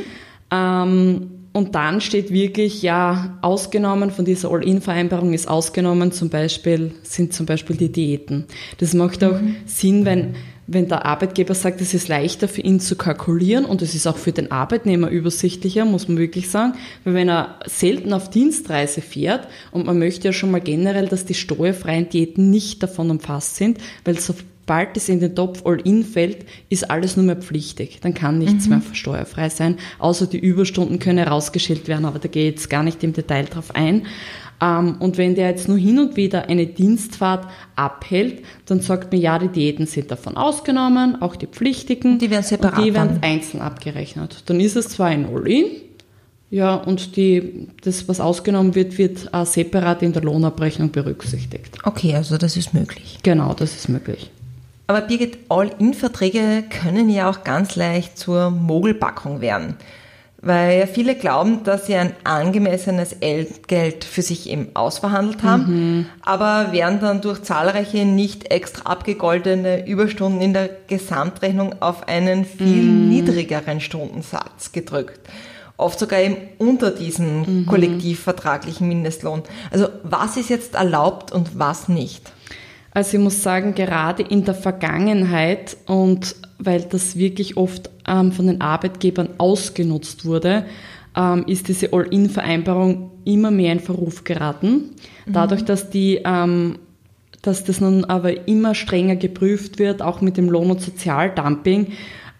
Ähm, 0.51 1.36
und 1.57 1.73
dann 1.73 2.01
steht 2.01 2.31
wirklich, 2.31 2.83
ja, 2.83 3.39
ausgenommen 3.41 4.11
von 4.11 4.25
dieser 4.25 4.51
All-In-Vereinbarung 4.51 5.33
ist 5.33 5.47
ausgenommen 5.47 6.11
zum 6.11 6.29
Beispiel, 6.29 6.91
sind 7.01 7.33
zum 7.33 7.47
Beispiel 7.47 7.75
die 7.75 7.91
Diäten. 7.91 8.45
Das 8.77 8.93
macht 8.93 9.23
auch 9.23 9.41
mhm. 9.41 9.55
Sinn, 9.65 10.05
wenn, 10.05 10.35
wenn 10.67 10.87
der 10.87 11.07
Arbeitgeber 11.07 11.55
sagt, 11.55 11.81
es 11.81 11.95
ist 11.95 12.09
leichter 12.09 12.47
für 12.47 12.61
ihn 12.61 12.79
zu 12.79 12.95
kalkulieren 12.95 13.65
und 13.65 13.81
es 13.81 13.95
ist 13.95 14.05
auch 14.05 14.17
für 14.17 14.31
den 14.31 14.51
Arbeitnehmer 14.51 15.09
übersichtlicher, 15.09 15.83
muss 15.83 16.07
man 16.07 16.19
wirklich 16.19 16.51
sagen, 16.51 16.73
weil 17.03 17.15
wenn 17.15 17.27
er 17.27 17.57
selten 17.65 18.13
auf 18.13 18.29
Dienstreise 18.29 19.01
fährt 19.01 19.47
und 19.71 19.87
man 19.87 19.97
möchte 19.97 20.27
ja 20.27 20.33
schon 20.33 20.51
mal 20.51 20.61
generell, 20.61 21.07
dass 21.07 21.25
die 21.25 21.33
steuerfreien 21.33 22.07
Diäten 22.07 22.51
nicht 22.51 22.83
davon 22.83 23.09
umfasst 23.09 23.55
sind, 23.55 23.79
weil 24.05 24.19
so 24.19 24.35
sobald 24.67 24.97
es 24.97 25.07
in 25.07 25.21
den 25.21 25.33
Topf 25.33 25.65
All-In 25.65 26.03
fällt, 26.03 26.45
ist 26.67 26.91
alles 26.91 27.15
nur 27.15 27.25
mehr 27.25 27.37
pflichtig. 27.37 27.99
Dann 28.01 28.13
kann 28.13 28.37
nichts 28.37 28.65
mhm. 28.65 28.71
mehr 28.71 28.81
steuerfrei 28.91 29.47
sein, 29.47 29.77
außer 29.97 30.27
die 30.27 30.39
Überstunden 30.39 30.99
können 30.99 31.19
herausgestellt 31.19 31.87
werden, 31.87 32.03
aber 32.03 32.19
da 32.19 32.27
gehe 32.27 32.49
ich 32.49 32.55
jetzt 32.55 32.69
gar 32.69 32.83
nicht 32.83 33.01
im 33.01 33.13
Detail 33.13 33.45
drauf 33.45 33.73
ein. 33.73 34.05
Ähm, 34.61 34.97
und 34.99 35.17
wenn 35.17 35.35
der 35.35 35.51
jetzt 35.51 35.69
nur 35.69 35.77
hin 35.77 35.99
und 35.99 36.17
wieder 36.17 36.49
eine 36.49 36.65
Dienstfahrt 36.67 37.47
abhält, 37.77 38.43
dann 38.65 38.81
sagt 38.81 39.13
mir, 39.13 39.19
ja, 39.19 39.39
die 39.39 39.47
Diäten 39.47 39.85
sind 39.85 40.11
davon 40.11 40.35
ausgenommen, 40.35 41.21
auch 41.21 41.37
die 41.37 41.47
pflichtigen. 41.47 42.19
Die 42.19 42.29
werden 42.29 42.43
separat. 42.43 42.83
Die 42.83 42.93
werden 42.93 43.19
einzeln 43.21 43.61
abgerechnet. 43.61 44.43
Dann 44.47 44.59
ist 44.59 44.75
es 44.75 44.89
zwar 44.89 45.07
ein 45.07 45.33
All-In, 45.33 45.67
ja, 46.49 46.75
und 46.75 47.15
die, 47.15 47.67
das, 47.81 48.09
was 48.09 48.19
ausgenommen 48.19 48.75
wird, 48.75 48.97
wird 48.97 49.29
äh, 49.33 49.45
separat 49.45 50.01
in 50.01 50.11
der 50.11 50.23
Lohnabrechnung 50.23 50.91
berücksichtigt. 50.91 51.77
Okay, 51.83 52.15
also 52.15 52.37
das 52.37 52.57
ist 52.57 52.73
möglich. 52.73 53.19
Genau, 53.23 53.53
das 53.53 53.75
ist 53.75 53.89
möglich. 53.89 54.31
Aber 54.87 55.01
Birgit, 55.01 55.37
All-In-Verträge 55.49 56.63
können 56.69 57.09
ja 57.09 57.29
auch 57.29 57.43
ganz 57.43 57.75
leicht 57.75 58.17
zur 58.17 58.49
Mogelpackung 58.51 59.41
werden. 59.41 59.75
Weil 60.39 60.79
ja 60.79 60.85
viele 60.85 61.15
glauben, 61.15 61.63
dass 61.63 61.87
sie 61.87 61.95
ein 61.95 62.13
angemessenes 62.23 63.17
Geld 63.19 64.05
für 64.05 64.21
sich 64.21 64.49
eben 64.49 64.69
ausverhandelt 64.75 65.43
haben, 65.43 65.63
mhm. 65.65 66.05
aber 66.21 66.71
werden 66.71 66.99
dann 67.01 67.21
durch 67.21 67.41
zahlreiche 67.41 68.05
nicht 68.05 68.51
extra 68.51 68.83
abgegoldene 68.83 69.87
Überstunden 69.87 70.39
in 70.39 70.53
der 70.53 70.69
Gesamtrechnung 70.87 71.75
auf 71.81 72.07
einen 72.07 72.45
viel 72.45 72.83
mhm. 72.83 73.09
niedrigeren 73.09 73.81
Stundensatz 73.81 74.71
gedrückt. 74.71 75.19
Oft 75.75 75.99
sogar 75.99 76.19
eben 76.19 76.37
unter 76.59 76.91
diesen 76.91 77.61
mhm. 77.61 77.65
kollektivvertraglichen 77.65 78.87
Mindestlohn. 78.87 79.41
Also 79.71 79.89
was 80.03 80.37
ist 80.37 80.49
jetzt 80.49 80.75
erlaubt 80.75 81.31
und 81.31 81.59
was 81.59 81.89
nicht? 81.89 82.31
Also 82.97 83.17
ich 83.17 83.23
muss 83.23 83.43
sagen, 83.43 83.75
gerade 83.75 84.23
in 84.23 84.43
der 84.43 84.55
Vergangenheit 84.55 85.77
und 85.85 86.35
weil 86.57 86.81
das 86.81 87.15
wirklich 87.15 87.55
oft 87.55 87.91
ähm, 88.07 88.31
von 88.31 88.47
den 88.47 88.59
Arbeitgebern 88.59 89.29
ausgenutzt 89.37 90.25
wurde, 90.25 90.65
ähm, 91.15 91.43
ist 91.45 91.67
diese 91.67 91.93
All-In-Vereinbarung 91.93 93.11
immer 93.23 93.51
mehr 93.51 93.73
in 93.73 93.81
Verruf 93.81 94.23
geraten. 94.23 94.95
Mhm. 95.27 95.31
Dadurch, 95.31 95.63
dass 95.63 95.91
die 95.91 96.21
ähm, 96.25 96.79
dass 97.43 97.63
das 97.63 97.81
nun 97.81 98.03
aber 98.03 98.47
immer 98.47 98.73
strenger 98.73 99.15
geprüft 99.15 99.77
wird, 99.77 100.01
auch 100.01 100.21
mit 100.21 100.35
dem 100.35 100.49
Lohn- 100.49 100.71
und 100.71 100.81
Sozialdumping, 100.81 101.91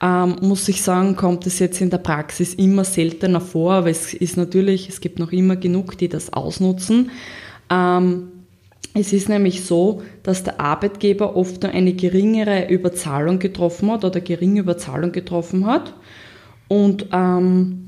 ähm, 0.02 0.38
muss 0.42 0.68
ich 0.68 0.82
sagen, 0.82 1.16
kommt 1.16 1.46
es 1.46 1.60
jetzt 1.60 1.82
in 1.82 1.92
der 1.92 2.00
Praxis 2.00 2.56
immer 2.56 2.84
seltener 2.84 3.42
vor, 3.42 3.74
aber 3.74 3.92
es 3.92 4.12
ist 4.12 4.38
natürlich, 4.38 4.90
es 4.90 5.02
gibt 5.02 5.20
noch 5.20 5.32
immer 5.32 5.56
genug, 5.56 6.00
die 6.00 6.10
das 6.10 6.34
ausnutzen. 6.34 7.12
Ähm, 7.70 8.30
es 9.00 9.14
ist 9.14 9.30
nämlich 9.30 9.64
so, 9.64 10.02
dass 10.24 10.44
der 10.44 10.60
Arbeitgeber 10.60 11.36
oft 11.36 11.64
nur 11.64 11.72
eine 11.72 11.94
geringere 11.94 12.68
Überzahlung 12.68 13.40
getroffen 13.40 13.92
hat 13.92 14.04
oder 14.04 14.22
geringe 14.22 14.62
Überzahlung 14.62 15.12
getroffen 15.12 15.66
hat. 15.68 15.94
Und 16.68 17.08
ähm, 17.14 17.87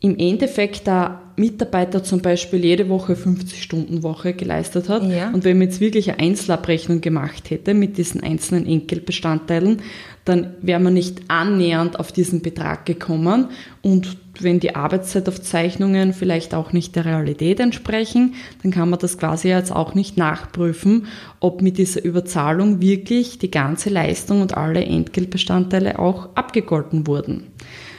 im 0.00 0.16
Endeffekt 0.16 0.86
der 0.86 1.20
Mitarbeiter 1.36 2.04
zum 2.04 2.20
Beispiel 2.20 2.64
jede 2.64 2.88
Woche 2.88 3.14
50-Stunden-Woche 3.14 4.32
geleistet 4.32 4.88
hat. 4.88 5.08
Ja. 5.08 5.30
Und 5.30 5.44
wenn 5.44 5.58
man 5.58 5.68
jetzt 5.68 5.80
wirklich 5.80 6.10
eine 6.10 6.20
Einzelabrechnung 6.20 7.00
gemacht 7.00 7.50
hätte 7.50 7.74
mit 7.74 7.98
diesen 7.98 8.22
einzelnen 8.22 8.66
Enkelbestandteilen, 8.66 9.82
dann 10.24 10.54
wäre 10.60 10.80
man 10.80 10.94
nicht 10.94 11.22
annähernd 11.28 11.98
auf 11.98 12.12
diesen 12.12 12.42
Betrag 12.42 12.86
gekommen. 12.86 13.48
Und 13.82 14.18
wenn 14.40 14.60
die 14.60 14.76
Arbeitszeitaufzeichnungen 14.76 16.12
vielleicht 16.12 16.54
auch 16.54 16.72
nicht 16.72 16.94
der 16.94 17.04
Realität 17.04 17.58
entsprechen, 17.58 18.34
dann 18.62 18.70
kann 18.70 18.90
man 18.90 18.98
das 19.00 19.18
quasi 19.18 19.48
jetzt 19.48 19.72
auch 19.72 19.94
nicht 19.94 20.16
nachprüfen, 20.16 21.06
ob 21.40 21.62
mit 21.62 21.78
dieser 21.78 22.04
Überzahlung 22.04 22.80
wirklich 22.80 23.38
die 23.38 23.50
ganze 23.50 23.90
Leistung 23.90 24.42
und 24.42 24.56
alle 24.56 24.84
Entgeltbestandteile 24.84 25.98
auch 25.98 26.28
abgegolten 26.36 27.06
wurden. 27.06 27.48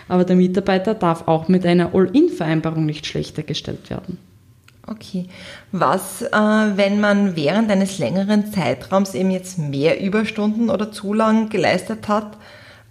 Aber 0.10 0.26
der 0.26 0.36
Mitarbeiter 0.36 0.94
darf 0.94 1.28
auch 1.28 1.48
mit 1.48 1.66
einer 1.66 1.96
All-In-Vereinbarung 1.96 2.86
nicht 2.86 3.06
schlechter 3.06 3.44
gestellt 3.44 3.90
werden. 3.90 4.18
Okay. 4.88 5.28
Was, 5.72 6.24
äh, 6.24 6.32
wenn 6.32 7.00
man 7.00 7.36
während 7.36 7.70
eines 7.70 8.00
längeren 8.00 8.52
Zeitraums 8.52 9.14
eben 9.14 9.30
jetzt 9.30 9.60
mehr 9.60 10.02
Überstunden 10.02 10.72
oder 10.72 10.92
Zulagen 10.92 11.50
geleistet 11.50 12.08
hat, 12.08 12.38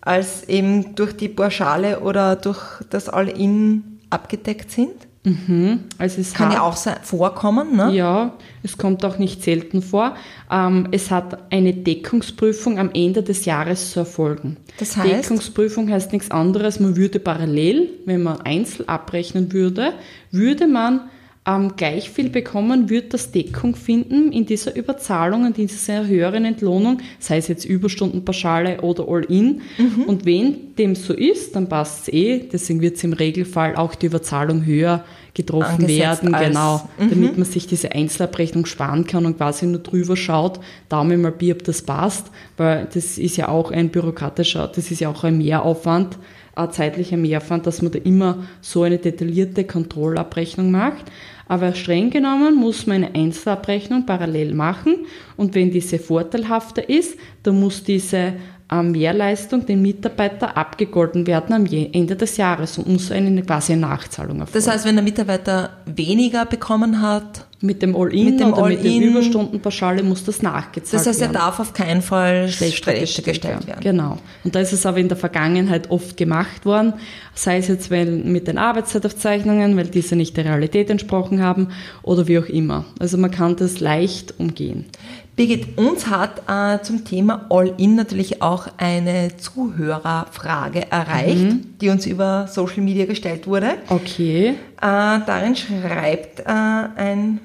als 0.00 0.48
eben 0.48 0.94
durch 0.94 1.16
die 1.16 1.28
Pauschale 1.28 2.00
oder 2.00 2.37
durch 2.37 2.61
das 2.88 3.09
All-In 3.09 3.98
abgedeckt 4.11 4.70
sind? 4.70 5.08
Mhm. 5.24 5.85
Also 5.98 6.20
es 6.20 6.33
Kann 6.33 6.52
ja 6.52 6.62
auch 6.62 6.76
vorkommen, 6.76 7.76
ne? 7.76 7.92
Ja, 7.92 8.35
es 8.62 8.78
kommt 8.78 9.04
auch 9.04 9.18
nicht 9.18 9.42
selten 9.42 9.83
vor. 9.83 10.14
Ähm, 10.50 10.88
es 10.92 11.11
hat 11.11 11.52
eine 11.52 11.74
Deckungsprüfung 11.74 12.78
am 12.78 12.90
Ende 12.94 13.22
des 13.22 13.44
Jahres 13.44 13.90
zu 13.90 14.00
erfolgen. 14.00 14.57
Das 14.78 14.96
heißt? 14.96 15.24
Deckungsprüfung 15.24 15.90
heißt 15.90 16.12
nichts 16.12 16.31
anderes, 16.31 16.81
man 16.81 16.96
würde 16.96 17.18
parallel, 17.18 17.90
wenn 18.07 18.22
man 18.22 18.40
einzeln 18.42 18.88
abrechnen 18.88 19.52
würde, 19.52 19.92
würde 20.31 20.66
man 20.66 21.11
ähm, 21.48 21.72
gleich 21.76 22.11
viel 22.11 22.28
bekommen, 22.28 22.90
wird 22.90 23.14
das 23.14 23.30
Deckung 23.30 23.74
finden 23.74 24.32
in 24.32 24.44
dieser 24.44 24.76
Überzahlung 24.76 25.46
und 25.46 25.58
in 25.58 25.66
dieser 25.66 26.06
höheren 26.06 26.44
Entlohnung, 26.44 26.98
sei 27.18 27.38
es 27.38 27.48
jetzt 27.48 27.64
Überstundenpauschale 27.64 28.82
oder 28.82 29.08
All-In. 29.08 29.62
Mhm. 29.78 30.02
Und 30.06 30.26
wenn 30.26 30.74
dem 30.76 30.94
so 30.94 31.14
ist, 31.14 31.56
dann 31.56 31.68
passt 31.68 32.02
es 32.02 32.12
eh. 32.12 32.48
Deswegen 32.52 32.82
wird 32.82 32.96
es 32.96 33.04
im 33.04 33.14
Regelfall 33.14 33.76
auch 33.76 33.94
die 33.94 34.06
Überzahlung 34.06 34.66
höher 34.66 35.04
getroffen 35.32 35.82
Angesetzt 35.82 36.24
werden, 36.24 36.32
genau, 36.32 36.88
mhm. 36.98 37.11
damit 37.11 37.38
man 37.38 37.46
sich 37.46 37.66
diese 37.66 37.92
Einzelabrechnung 37.92 38.66
sparen 38.66 39.06
kann 39.06 39.24
und 39.24 39.37
quasi 39.37 39.66
nur 39.66 39.78
drüber 39.78 40.16
schaut, 40.16 40.58
Daumen 40.88 41.22
mal 41.22 41.30
Bier, 41.30 41.54
ob 41.54 41.62
das 41.62 41.82
passt, 41.82 42.26
weil 42.56 42.88
das 42.92 43.18
ist 43.18 43.37
ja 43.37 43.48
auch 43.48 43.70
ein 43.70 43.90
bürokratischer, 43.90 44.66
das 44.74 44.90
ist 44.90 45.00
ja 45.00 45.08
auch 45.08 45.22
ein 45.22 45.38
Mehraufwand, 45.38 46.18
ein 46.59 46.73
zeitlicher 46.73 47.16
Mehraufwand, 47.16 47.66
dass 47.66 47.83
man 47.83 47.92
da 47.92 47.99
immer 47.99 48.44
so 48.61 48.83
eine 48.83 48.99
detaillierte 48.99 49.64
Kontrollabrechnung 49.64 50.71
macht. 50.71 51.05
Aber 51.47 51.75
streng 51.75 52.11
genommen 52.11 52.57
muss 52.57 52.87
man 52.87 53.05
eine 53.05 53.14
Einzelabrechnung 53.14 54.05
parallel 54.05 54.55
machen 54.55 55.07
und 55.37 55.55
wenn 55.55 55.71
diese 55.71 55.99
vorteilhafter 55.99 56.88
ist, 56.88 57.18
dann 57.42 57.59
muss 57.59 57.83
diese 57.85 58.35
Mehrleistung 58.71 59.64
den 59.64 59.81
Mitarbeiter 59.81 60.55
abgegolten 60.55 61.27
werden 61.27 61.55
am 61.55 61.64
Ende 61.64 62.16
des 62.16 62.37
Jahres 62.37 62.77
und 62.77 62.87
muss 62.88 63.11
eine 63.11 63.42
quasi 63.42 63.75
Nachzahlung 63.75 64.40
erfolgen. 64.40 64.53
Das 64.53 64.68
heißt, 64.71 64.85
wenn 64.85 64.97
der 64.97 65.05
Mitarbeiter 65.05 65.71
weniger 65.87 66.44
bekommen 66.44 67.01
hat, 67.01 67.47
mit 67.61 67.83
dem 67.83 67.97
All-In 67.97 68.40
oder 68.42 68.62
All 68.62 68.71
mit 68.71 68.85
der 68.85 68.92
Überstundenpauschale 68.92 70.03
muss 70.05 70.25
das 70.25 70.42
nachgezahlt 70.42 70.92
werden. 70.92 71.05
Das 71.05 71.07
heißt, 71.07 71.23
er 71.23 71.33
darf 71.33 71.59
auf 71.59 71.73
keinen 71.73 72.03
Fall 72.03 72.49
schlechter 72.49 72.94
gestellt, 72.94 73.27
gestellt 73.27 73.66
werden. 73.66 73.81
Genau. 73.81 74.18
Und 74.44 74.55
da 74.55 74.61
ist 74.61 74.73
es 74.73 74.87
aber 74.87 74.99
in 74.99 75.09
der 75.09 75.16
Vergangenheit 75.16 75.90
oft 75.90 76.16
gemacht 76.16 76.64
worden, 76.64 76.92
sei 77.35 77.59
es 77.59 77.66
jetzt 77.68 77.90
mit 77.90 78.47
den 78.47 78.59
Arbeitszeitaufzeichnungen, 78.59 79.77
weil 79.77 79.88
diese 79.88 80.14
nicht 80.14 80.37
der 80.37 80.44
Realität 80.44 80.88
entsprochen 80.88 81.42
haben 81.42 81.68
oder 82.03 82.29
wie 82.29 82.38
auch 82.38 82.47
immer. 82.47 82.85
Also 83.01 83.18
man 83.18 83.33
kann 83.33 83.57
das 83.57 83.81
leicht 83.81 84.38
umgehen. 84.38 84.87
Birgit, 85.35 85.79
uns 85.79 86.09
hat 86.09 86.42
äh, 86.49 86.83
zum 86.83 87.05
Thema 87.05 87.47
All-In 87.49 87.94
natürlich 87.94 88.42
auch 88.42 88.66
eine 88.77 89.37
Zuhörerfrage 89.37 90.90
erreicht, 90.90 91.44
mhm. 91.44 91.75
die 91.81 91.90
uns 91.90 92.07
über 92.07 92.49
Social 92.49 92.83
Media 92.83 93.07
gestellt 93.07 93.47
wurde. 93.47 93.75
Okay. 93.88 94.49
Äh, 94.49 94.55
darin 94.81 95.55
schreibt 95.55 96.40
äh, 96.40 96.44
ein 96.44 97.38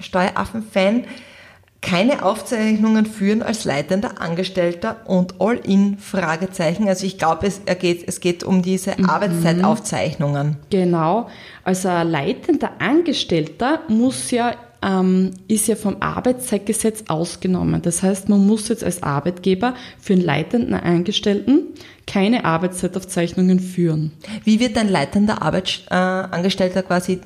Steueraffen-Fan, 0.00 1.04
keine 1.82 2.24
Aufzeichnungen 2.24 3.06
führen 3.06 3.42
als 3.42 3.64
leitender 3.64 4.20
Angestellter 4.20 4.98
und 5.06 5.40
All-in 5.40 5.98
Fragezeichen. 5.98 6.88
Also 6.88 7.06
ich 7.06 7.16
glaube, 7.16 7.46
es, 7.46 7.62
geht, 7.78 8.06
es 8.06 8.20
geht 8.20 8.44
um 8.44 8.60
diese 8.62 8.94
mhm. 8.98 9.08
Arbeitszeitaufzeichnungen. 9.08 10.56
Genau. 10.68 11.28
Also 11.64 11.88
ein 11.88 12.10
leitender 12.10 12.72
Angestellter 12.80 13.80
muss 13.88 14.30
ja 14.30 14.54
ähm, 14.82 15.32
ist 15.48 15.68
ja 15.68 15.76
vom 15.76 15.96
Arbeitszeitgesetz 16.00 17.04
ausgenommen. 17.08 17.82
Das 17.82 18.02
heißt, 18.02 18.28
man 18.28 18.46
muss 18.46 18.68
jetzt 18.68 18.84
als 18.84 19.02
Arbeitgeber 19.02 19.74
für 19.98 20.14
einen 20.14 20.22
leitenden 20.22 20.74
Angestellten 20.74 21.66
keine 22.06 22.44
Arbeitszeitaufzeichnungen 22.44 23.60
führen. 23.60 24.12
Wie 24.44 24.58
wird 24.58 24.78
ein 24.78 24.88
leitender 24.88 25.42
Arbeitsangestellter 25.42 26.80
äh, 26.80 26.82
quasi 26.84 27.20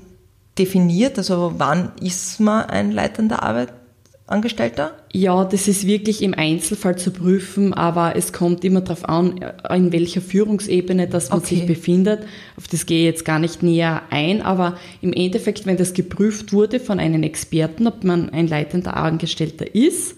definiert? 0.58 1.18
Also 1.18 1.54
wann 1.58 1.92
ist 2.00 2.40
man 2.40 2.64
ein 2.64 2.90
leitender 2.92 3.42
Arbeitsangestellter? 3.42 3.84
Angestellter? 4.26 4.92
Ja, 5.12 5.44
das 5.44 5.68
ist 5.68 5.86
wirklich 5.86 6.22
im 6.22 6.32
Einzelfall 6.32 6.96
zu 6.96 7.10
prüfen, 7.10 7.74
aber 7.74 8.16
es 8.16 8.32
kommt 8.32 8.64
immer 8.64 8.80
darauf 8.80 9.06
an, 9.06 9.38
in 9.70 9.92
welcher 9.92 10.22
Führungsebene 10.22 11.08
das 11.08 11.28
man 11.28 11.40
Okay. 11.40 11.56
sich 11.56 11.66
befindet. 11.66 12.20
Auf 12.56 12.66
das 12.66 12.86
gehe 12.86 13.00
ich 13.00 13.04
jetzt 13.04 13.26
gar 13.26 13.38
nicht 13.38 13.62
näher 13.62 14.00
ein, 14.08 14.40
aber 14.40 14.78
im 15.02 15.12
Endeffekt, 15.12 15.66
wenn 15.66 15.76
das 15.76 15.92
geprüft 15.92 16.54
wurde 16.54 16.80
von 16.80 17.00
einem 17.00 17.22
Experten, 17.22 17.86
ob 17.86 18.02
man 18.02 18.30
ein 18.30 18.48
leitender 18.48 18.96
Angestellter 18.96 19.74
ist, 19.74 20.16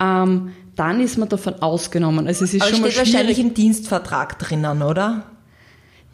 ähm, 0.00 0.52
dann 0.74 1.00
ist 1.02 1.18
man 1.18 1.28
davon 1.28 1.56
ausgenommen. 1.60 2.26
Also 2.26 2.44
es 2.44 2.54
ist 2.54 2.62
Aber 2.62 2.70
schon 2.70 2.80
mal 2.80 2.90
steht 2.90 3.12
wahrscheinlich 3.12 3.38
im 3.38 3.52
Dienstvertrag 3.52 4.38
drinnen, 4.38 4.80
oder? 4.80 5.26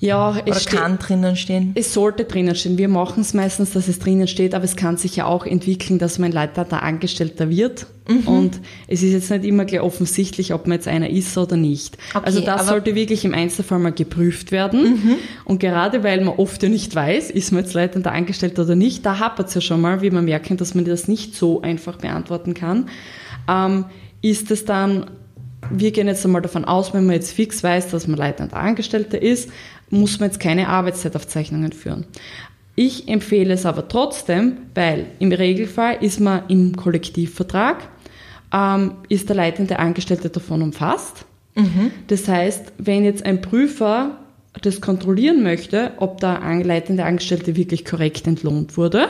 Ja, 0.00 0.30
Oder 0.30 0.42
es 0.46 0.66
kann 0.66 0.98
drinnen 0.98 1.34
stehen? 1.34 1.72
Es 1.74 1.92
sollte 1.92 2.24
drinnen 2.24 2.54
stehen. 2.54 2.78
Wir 2.78 2.88
machen 2.88 3.22
es 3.22 3.34
meistens, 3.34 3.72
dass 3.72 3.88
es 3.88 3.98
drinnen 3.98 4.28
steht, 4.28 4.54
aber 4.54 4.64
es 4.64 4.76
kann 4.76 4.96
sich 4.96 5.16
ja 5.16 5.26
auch 5.26 5.44
entwickeln, 5.44 5.98
dass 5.98 6.18
man 6.20 6.30
leitender 6.30 6.82
Angestellter 6.84 7.50
wird. 7.50 7.86
Mhm. 8.08 8.28
Und 8.28 8.60
es 8.86 9.02
ist 9.02 9.12
jetzt 9.12 9.30
nicht 9.30 9.44
immer 9.44 9.64
gleich 9.64 9.80
offensichtlich, 9.80 10.54
ob 10.54 10.68
man 10.68 10.76
jetzt 10.76 10.86
einer 10.86 11.10
ist 11.10 11.36
oder 11.36 11.56
nicht. 11.56 11.98
Okay, 12.14 12.24
also 12.24 12.40
das 12.40 12.62
Mhm. 12.64 12.68
sollte 12.68 12.94
wirklich 12.94 13.24
im 13.24 13.34
Einzelfall 13.34 13.80
mal 13.80 13.92
geprüft 13.92 14.52
werden. 14.52 15.18
Und 15.44 15.58
gerade 15.58 16.04
weil 16.04 16.24
man 16.24 16.34
oft 16.36 16.62
ja 16.62 16.68
nicht 16.68 16.94
weiß, 16.94 17.30
ist 17.30 17.50
man 17.50 17.64
jetzt 17.64 17.74
leitender 17.74 18.12
Angestellter 18.12 18.62
oder 18.62 18.76
nicht, 18.76 19.04
da 19.04 19.18
hapert 19.18 19.48
es 19.48 19.54
ja 19.54 19.60
schon 19.60 19.80
mal, 19.80 20.00
wie 20.00 20.10
man 20.10 20.24
merken, 20.24 20.56
dass 20.56 20.74
man 20.76 20.84
das 20.84 21.08
nicht 21.08 21.34
so 21.34 21.60
einfach 21.60 21.96
beantworten 21.96 22.54
kann. 22.54 22.88
Ähm, 23.48 23.84
ist 24.22 24.50
es 24.52 24.64
dann 24.64 25.06
wir 25.70 25.90
gehen 25.90 26.06
jetzt 26.06 26.24
einmal 26.24 26.40
davon 26.40 26.64
aus, 26.64 26.94
wenn 26.94 27.04
man 27.04 27.16
jetzt 27.16 27.32
fix 27.32 27.62
weiß, 27.62 27.90
dass 27.90 28.06
man 28.06 28.16
leitender 28.16 28.56
Angestellter 28.56 29.20
ist, 29.20 29.50
muss 29.90 30.20
man 30.20 30.28
jetzt 30.28 30.40
keine 30.40 30.68
Arbeitszeitaufzeichnungen 30.68 31.72
führen. 31.72 32.06
Ich 32.74 33.08
empfehle 33.08 33.54
es 33.54 33.66
aber 33.66 33.88
trotzdem, 33.88 34.58
weil 34.74 35.06
im 35.18 35.32
Regelfall 35.32 35.96
ist 36.00 36.20
man 36.20 36.42
im 36.48 36.76
Kollektivvertrag, 36.76 37.88
ähm, 38.52 38.92
ist 39.08 39.28
der 39.28 39.36
leitende 39.36 39.78
Angestellte 39.78 40.30
davon 40.30 40.62
umfasst. 40.62 41.24
Das 42.06 42.28
heißt, 42.28 42.72
wenn 42.78 43.04
jetzt 43.04 43.24
ein 43.26 43.40
Prüfer 43.40 44.18
das 44.60 44.80
kontrollieren 44.80 45.42
möchte, 45.42 45.92
ob 45.98 46.20
der 46.20 46.42
an- 46.42 46.62
leitende 46.64 47.04
Angestellte 47.04 47.56
wirklich 47.56 47.84
korrekt 47.84 48.26
entlohnt 48.26 48.76
wurde, 48.76 49.08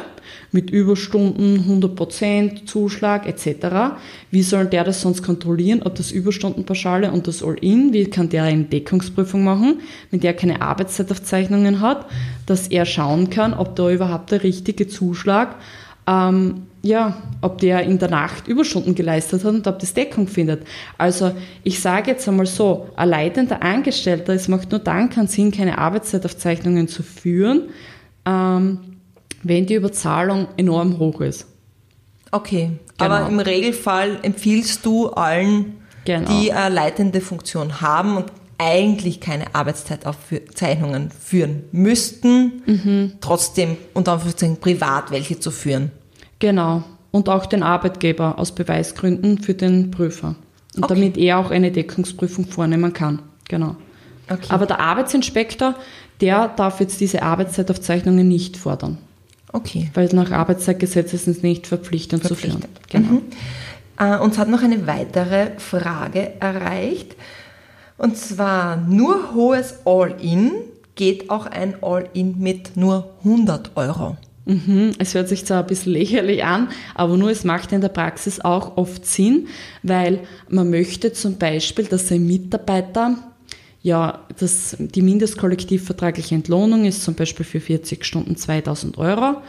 mit 0.52 0.70
Überstunden, 0.70 1.64
100% 1.68 2.66
Zuschlag 2.66 3.26
etc., 3.26 3.96
wie 4.30 4.42
soll 4.42 4.66
der 4.66 4.84
das 4.84 5.00
sonst 5.00 5.22
kontrollieren, 5.22 5.82
ob 5.82 5.94
das 5.94 6.10
Überstundenpauschale 6.10 7.10
und 7.12 7.26
das 7.26 7.42
All-In, 7.42 7.92
wie 7.92 8.04
kann 8.06 8.28
der 8.28 8.44
eine 8.44 8.64
Deckungsprüfung 8.64 9.42
machen, 9.44 9.80
wenn 10.10 10.20
der 10.20 10.34
keine 10.34 10.60
Arbeitszeitaufzeichnungen 10.62 11.80
hat, 11.80 12.06
dass 12.46 12.68
er 12.68 12.86
schauen 12.86 13.30
kann, 13.30 13.54
ob 13.54 13.76
da 13.76 13.90
überhaupt 13.90 14.30
der 14.30 14.42
richtige 14.42 14.86
Zuschlag 14.88 15.56
ähm, 16.06 16.62
ja, 16.82 17.16
ob 17.42 17.58
der 17.58 17.82
in 17.82 17.98
der 17.98 18.08
Nacht 18.10 18.46
Überstunden 18.48 18.94
geleistet 18.94 19.44
hat 19.44 19.52
und 19.52 19.66
ob 19.66 19.78
das 19.78 19.94
Deckung 19.94 20.28
findet. 20.28 20.66
Also 20.96 21.32
ich 21.64 21.80
sage 21.80 22.12
jetzt 22.12 22.28
einmal 22.28 22.46
so, 22.46 22.88
ein 22.96 23.08
leitender 23.08 23.62
Angestellter, 23.62 24.32
es 24.34 24.48
macht 24.48 24.70
nur 24.70 24.80
dann 24.80 25.10
keinen 25.10 25.26
Sinn, 25.28 25.50
keine 25.50 25.78
Arbeitszeitaufzeichnungen 25.78 26.86
zu 26.88 27.02
führen, 27.02 27.70
ähm, 28.26 28.78
wenn 29.42 29.66
die 29.66 29.74
Überzahlung 29.74 30.48
enorm 30.56 30.98
hoch 30.98 31.20
ist. 31.20 31.46
Okay, 32.30 32.70
Genau. 32.98 33.10
aber 33.14 33.28
im 33.28 33.38
Regelfall 33.40 34.18
empfiehlst 34.22 34.84
du 34.84 35.08
allen, 35.10 35.76
Genau. 36.04 36.28
die 36.30 36.52
eine 36.52 36.74
leitende 36.74 37.20
Funktion 37.20 37.80
haben 37.80 38.16
und 38.16 38.26
eigentlich 38.58 39.20
keine 39.20 39.54
Arbeitszeitaufzeichnungen 39.54 41.10
führen 41.10 41.64
müssten, 41.72 42.62
Mhm. 42.66 43.12
trotzdem 43.20 43.76
unter 43.94 44.12
Anführungszeichen 44.12 44.56
privat 44.58 45.10
welche 45.10 45.38
zu 45.38 45.50
führen. 45.50 45.92
Genau. 46.38 46.84
Und 47.10 47.28
auch 47.28 47.46
den 47.46 47.62
Arbeitgeber 47.62 48.38
aus 48.38 48.52
Beweisgründen 48.52 49.38
für 49.38 49.54
den 49.54 49.90
Prüfer. 49.90 50.34
Und 50.76 50.84
Okay. 50.84 50.94
damit 50.94 51.16
er 51.16 51.38
auch 51.38 51.50
eine 51.50 51.72
Deckungsprüfung 51.72 52.46
vornehmen 52.46 52.92
kann. 52.92 53.20
Genau. 53.48 53.76
Okay. 54.30 54.46
Aber 54.50 54.66
der 54.66 54.78
Arbeitsinspektor, 54.80 55.74
der 56.20 56.48
darf 56.48 56.80
jetzt 56.80 57.00
diese 57.00 57.22
Arbeitszeitaufzeichnungen 57.22 58.28
nicht 58.28 58.56
fordern. 58.56 58.98
Okay. 59.52 59.90
Weil 59.94 60.08
nach 60.12 60.30
Arbeitszeitgesetz 60.30 61.14
ist 61.14 61.26
es 61.26 61.42
nicht 61.42 61.66
verpflichtend, 61.66 62.24
zu 62.24 62.34
führen. 62.34 62.64
Genau. 62.90 63.22
Äh, 63.98 64.18
uns 64.18 64.38
hat 64.38 64.48
noch 64.48 64.62
eine 64.62 64.86
weitere 64.86 65.58
Frage 65.58 66.40
erreicht. 66.40 67.16
Und 67.96 68.16
zwar 68.16 68.76
nur 68.76 69.34
hohes 69.34 69.76
All-In 69.84 70.52
geht 70.94 71.30
auch 71.30 71.46
ein 71.46 71.82
All-In 71.82 72.38
mit 72.38 72.76
nur 72.76 73.10
100 73.24 73.72
Euro. 73.76 74.16
Mhm, 74.48 74.92
Es 74.98 75.14
hört 75.14 75.28
sich 75.28 75.44
zwar 75.44 75.60
ein 75.60 75.66
bisschen 75.66 75.92
lächerlich 75.92 76.42
an, 76.42 76.68
aber 76.94 77.18
nur 77.18 77.30
es 77.30 77.44
macht 77.44 77.70
in 77.72 77.82
der 77.82 77.90
Praxis 77.90 78.40
auch 78.40 78.78
oft 78.78 79.04
Sinn, 79.04 79.46
weil 79.82 80.20
man 80.48 80.70
möchte 80.70 81.12
zum 81.12 81.36
Beispiel, 81.36 81.84
dass 81.84 82.10
ein 82.10 82.26
Mitarbeiter, 82.26 83.18
ja, 83.82 84.24
das, 84.40 84.74
die 84.78 85.02
mindestkollektivvertragliche 85.02 86.34
Entlohnung 86.34 86.86
ist 86.86 87.04
zum 87.04 87.14
Beispiel 87.14 87.44
für 87.44 87.60
40 87.60 88.04
Stunden 88.06 88.36
2000 88.36 88.96
Euro. 88.96 89.42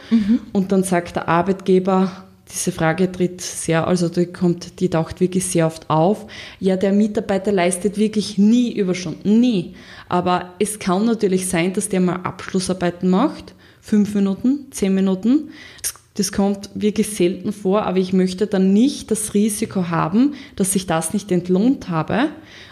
Und 0.52 0.70
dann 0.70 0.84
sagt 0.84 1.16
der 1.16 1.28
Arbeitgeber, 1.28 2.26
diese 2.52 2.72
Frage 2.72 3.10
tritt 3.10 3.40
sehr, 3.40 3.86
also 3.86 4.08
die 4.08 4.26
kommt, 4.26 4.80
die 4.80 4.90
taucht 4.90 5.20
wirklich 5.20 5.46
sehr 5.46 5.66
oft 5.66 5.88
auf. 5.88 6.26
Ja, 6.58 6.76
der 6.76 6.92
Mitarbeiter 6.92 7.52
leistet 7.52 7.98
wirklich 7.98 8.38
nie 8.38 8.72
Überstunden, 8.72 9.40
nie. 9.40 9.74
Aber 10.08 10.54
es 10.58 10.78
kann 10.78 11.06
natürlich 11.06 11.48
sein, 11.48 11.72
dass 11.72 11.88
der 11.88 12.00
mal 12.00 12.16
Abschlussarbeiten 12.16 13.08
macht, 13.08 13.54
fünf 13.80 14.14
Minuten, 14.14 14.66
zehn 14.70 14.94
Minuten. 14.94 15.50
Das, 15.82 15.94
das 16.14 16.32
kommt 16.32 16.70
wirklich 16.74 17.10
selten 17.10 17.52
vor, 17.52 17.82
aber 17.82 17.98
ich 17.98 18.12
möchte 18.12 18.46
dann 18.46 18.72
nicht 18.72 19.10
das 19.10 19.34
Risiko 19.34 19.88
haben, 19.88 20.34
dass 20.56 20.74
ich 20.74 20.86
das 20.86 21.14
nicht 21.14 21.30
entlohnt 21.30 21.88
habe. 21.88 22.28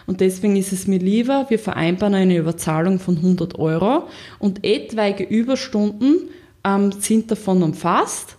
Und 0.07 0.21
deswegen 0.21 0.57
ist 0.57 0.73
es 0.73 0.87
mir 0.87 0.99
lieber, 0.99 1.47
wir 1.49 1.59
vereinbaren 1.59 2.15
eine 2.15 2.37
Überzahlung 2.37 2.99
von 2.99 3.17
100 3.17 3.59
Euro 3.59 4.09
und 4.39 4.65
etwaige 4.65 5.25
Überstunden 5.25 6.29
ähm, 6.65 6.93
sind 6.93 7.31
davon 7.31 7.63
umfasst. 7.63 8.38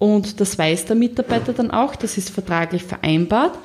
Und 0.00 0.40
das 0.40 0.58
weiß 0.58 0.86
der 0.86 0.96
Mitarbeiter 0.96 1.52
dann 1.52 1.70
auch, 1.70 1.94
das 1.94 2.18
ist 2.18 2.30
vertraglich 2.30 2.82
vereinbart. 2.82 3.56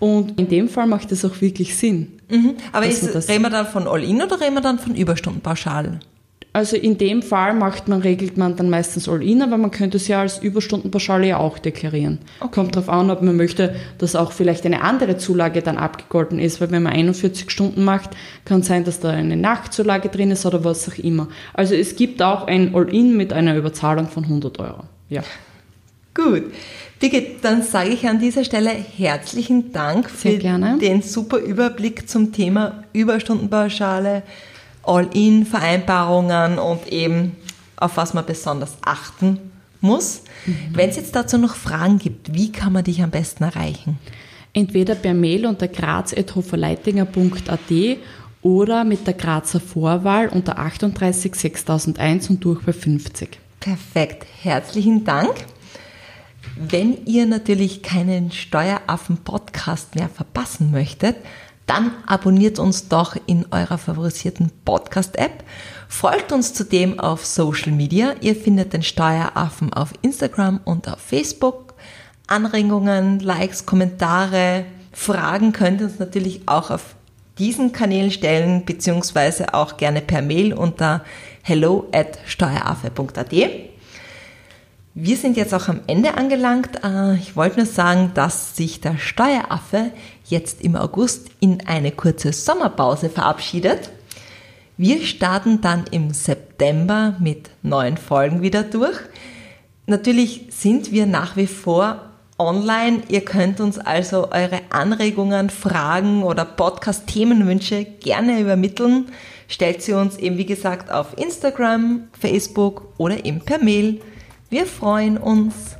Und 0.00 0.38
in 0.38 0.48
dem 0.48 0.68
Fall 0.68 0.86
macht 0.86 1.10
es 1.12 1.24
auch 1.24 1.40
wirklich 1.40 1.76
Sinn. 1.76 2.18
Mhm. 2.28 2.56
Aber 2.72 2.84
ist, 2.84 3.14
das- 3.14 3.28
reden 3.28 3.42
wir 3.42 3.50
dann 3.50 3.66
von 3.66 3.86
All-In 3.88 4.20
oder 4.20 4.38
reden 4.40 4.54
wir 4.54 4.60
dann 4.60 4.78
von 4.78 4.94
Überstundenpauschal? 4.94 6.00
Also 6.52 6.76
in 6.76 6.98
dem 6.98 7.22
Fall 7.22 7.54
macht 7.54 7.88
man, 7.88 8.00
regelt 8.00 8.36
man 8.36 8.54
dann 8.54 8.70
meistens 8.70 9.08
All-In, 9.08 9.42
aber 9.42 9.56
man 9.56 9.70
könnte 9.72 9.96
es 9.96 10.06
ja 10.06 10.20
als 10.20 10.38
Überstundenpauschale 10.38 11.26
ja 11.28 11.38
auch 11.38 11.58
deklarieren. 11.58 12.18
Kommt 12.52 12.76
darauf 12.76 12.88
an, 12.88 13.10
ob 13.10 13.22
man 13.22 13.36
möchte, 13.36 13.74
dass 13.98 14.14
auch 14.14 14.30
vielleicht 14.30 14.64
eine 14.66 14.82
andere 14.82 15.16
Zulage 15.16 15.62
dann 15.62 15.78
abgegolten 15.78 16.38
ist, 16.38 16.60
weil 16.60 16.70
wenn 16.70 16.82
man 16.84 16.92
41 16.92 17.50
Stunden 17.50 17.82
macht, 17.84 18.10
kann 18.44 18.62
sein, 18.62 18.84
dass 18.84 19.00
da 19.00 19.10
eine 19.10 19.36
Nachtzulage 19.36 20.08
drin 20.10 20.30
ist 20.32 20.44
oder 20.46 20.64
was 20.64 20.88
auch 20.88 20.98
immer. 20.98 21.28
Also 21.54 21.74
es 21.74 21.96
gibt 21.96 22.20
auch 22.22 22.46
ein 22.46 22.74
All-In 22.74 23.16
mit 23.16 23.32
einer 23.32 23.56
Überzahlung 23.56 24.06
von 24.08 24.24
100 24.24 24.58
Euro. 24.60 24.84
Ja. 25.08 25.22
Gut. 26.14 26.44
Birgit, 27.00 27.44
dann 27.44 27.62
sage 27.62 27.90
ich 27.90 28.06
an 28.06 28.18
dieser 28.20 28.44
Stelle 28.44 28.70
herzlichen 28.70 29.72
Dank 29.72 30.08
Sehr 30.08 30.32
für 30.32 30.38
gerne. 30.38 30.78
den 30.78 31.02
super 31.02 31.38
Überblick 31.38 32.08
zum 32.08 32.32
Thema 32.32 32.84
Überstundenpauschale, 32.92 34.22
All-In-Vereinbarungen 34.84 36.58
und 36.58 36.86
eben 36.88 37.36
auf 37.76 37.96
was 37.96 38.14
man 38.14 38.24
besonders 38.24 38.76
achten 38.84 39.38
muss. 39.80 40.22
Mhm. 40.46 40.56
Wenn 40.72 40.90
es 40.90 40.96
jetzt 40.96 41.16
dazu 41.16 41.36
noch 41.36 41.56
Fragen 41.56 41.98
gibt, 41.98 42.32
wie 42.32 42.52
kann 42.52 42.72
man 42.72 42.84
dich 42.84 43.02
am 43.02 43.10
besten 43.10 43.42
erreichen? 43.44 43.98
Entweder 44.52 44.94
per 44.94 45.14
Mail 45.14 45.46
unter 45.46 45.66
graz.hoferleitinger.at 45.66 47.58
oder 48.40 48.84
mit 48.84 49.06
der 49.06 49.14
Grazer 49.14 49.58
Vorwahl 49.58 50.28
unter 50.28 50.58
38 50.58 51.34
6001 51.34 52.30
und 52.30 52.44
durch 52.44 52.62
bei 52.62 52.72
50. 52.72 53.40
Perfekt, 53.58 54.26
herzlichen 54.42 55.04
Dank. 55.04 55.34
Wenn 56.56 57.04
ihr 57.06 57.26
natürlich 57.26 57.82
keinen 57.82 58.30
Steueraffen-Podcast 58.30 59.94
mehr 59.94 60.08
verpassen 60.08 60.70
möchtet, 60.70 61.16
dann 61.66 61.92
abonniert 62.06 62.58
uns 62.58 62.88
doch 62.88 63.16
in 63.26 63.46
eurer 63.50 63.78
favorisierten 63.78 64.50
Podcast-App. 64.64 65.44
Folgt 65.88 66.32
uns 66.32 66.52
zudem 66.54 67.00
auf 67.00 67.24
Social 67.24 67.72
Media. 67.72 68.14
Ihr 68.20 68.36
findet 68.36 68.72
den 68.72 68.82
Steueraffen 68.82 69.72
auf 69.72 69.92
Instagram 70.02 70.60
und 70.64 70.88
auf 70.88 71.00
Facebook. 71.00 71.74
Anregungen, 72.26 73.20
Likes, 73.20 73.66
Kommentare, 73.66 74.64
Fragen 74.92 75.52
könnt 75.52 75.80
ihr 75.80 75.88
uns 75.88 75.98
natürlich 75.98 76.42
auch 76.46 76.70
auf 76.70 76.94
diesen 77.38 77.72
Kanälen 77.72 78.10
stellen, 78.10 78.64
beziehungsweise 78.64 79.54
auch 79.54 79.76
gerne 79.76 80.00
per 80.00 80.22
Mail 80.22 80.54
unter 80.54 81.04
hello 81.42 81.88
at 81.92 82.18
steueraffe.at. 82.26 83.32
Wir 84.96 85.16
sind 85.16 85.36
jetzt 85.36 85.52
auch 85.52 85.66
am 85.66 85.80
Ende 85.88 86.16
angelangt. 86.16 86.84
Äh, 86.84 87.16
Ich 87.16 87.34
wollte 87.34 87.56
nur 87.56 87.66
sagen, 87.66 88.12
dass 88.14 88.54
sich 88.54 88.80
der 88.80 88.96
Steueraffe 88.96 89.90
jetzt 90.26 90.62
im 90.62 90.76
August 90.76 91.30
in 91.40 91.66
eine 91.66 91.90
kurze 91.90 92.32
Sommerpause 92.32 93.10
verabschiedet. 93.10 93.90
Wir 94.76 95.02
starten 95.02 95.60
dann 95.60 95.86
im 95.90 96.12
September 96.14 97.16
mit 97.18 97.50
neuen 97.62 97.96
Folgen 97.96 98.40
wieder 98.40 98.62
durch. 98.62 98.96
Natürlich 99.86 100.46
sind 100.50 100.92
wir 100.92 101.06
nach 101.06 101.36
wie 101.36 101.48
vor 101.48 102.10
online. 102.38 103.02
Ihr 103.08 103.24
könnt 103.24 103.60
uns 103.60 103.80
also 103.80 104.30
eure 104.30 104.60
Anregungen, 104.70 105.50
Fragen 105.50 106.22
oder 106.22 106.44
Podcast-Themenwünsche 106.44 107.84
gerne 107.84 108.40
übermitteln. 108.40 109.06
Stellt 109.48 109.82
sie 109.82 109.94
uns 109.94 110.16
eben 110.18 110.38
wie 110.38 110.46
gesagt 110.46 110.92
auf 110.92 111.18
Instagram, 111.18 112.04
Facebook 112.16 112.92
oder 112.96 113.24
eben 113.24 113.40
per 113.40 113.58
Mail. 113.58 114.00
Wir 114.54 114.66
freuen 114.66 115.18
uns. 115.18 115.76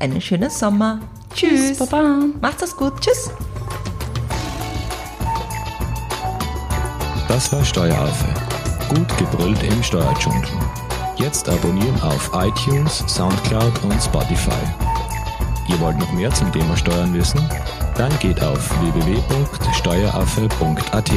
Einen 0.00 0.20
schönen 0.20 0.50
Sommer. 0.50 0.98
Tschüss. 1.32 1.78
Tschüss 1.78 1.80
Baba. 1.88 2.24
Macht's 2.40 2.64
es 2.64 2.76
gut. 2.76 3.00
Tschüss. 3.00 3.30
Das 7.28 7.52
war 7.52 7.64
Steueraffe. 7.64 8.26
Gut 8.88 9.16
gebrüllt 9.16 9.62
im 9.62 9.80
Steuerdschungel. 9.80 10.42
Jetzt 11.18 11.48
abonnieren 11.48 12.02
auf 12.02 12.32
iTunes, 12.34 13.04
Soundcloud 13.06 13.84
und 13.84 14.02
Spotify. 14.02 14.50
Ihr 15.68 15.78
wollt 15.78 15.96
noch 15.96 16.12
mehr 16.14 16.32
zum 16.32 16.50
Thema 16.50 16.76
Steuern 16.76 17.14
wissen? 17.14 17.48
Dann 17.96 18.10
geht 18.18 18.42
auf 18.42 18.72
www.steueraffe.at. 18.80 21.10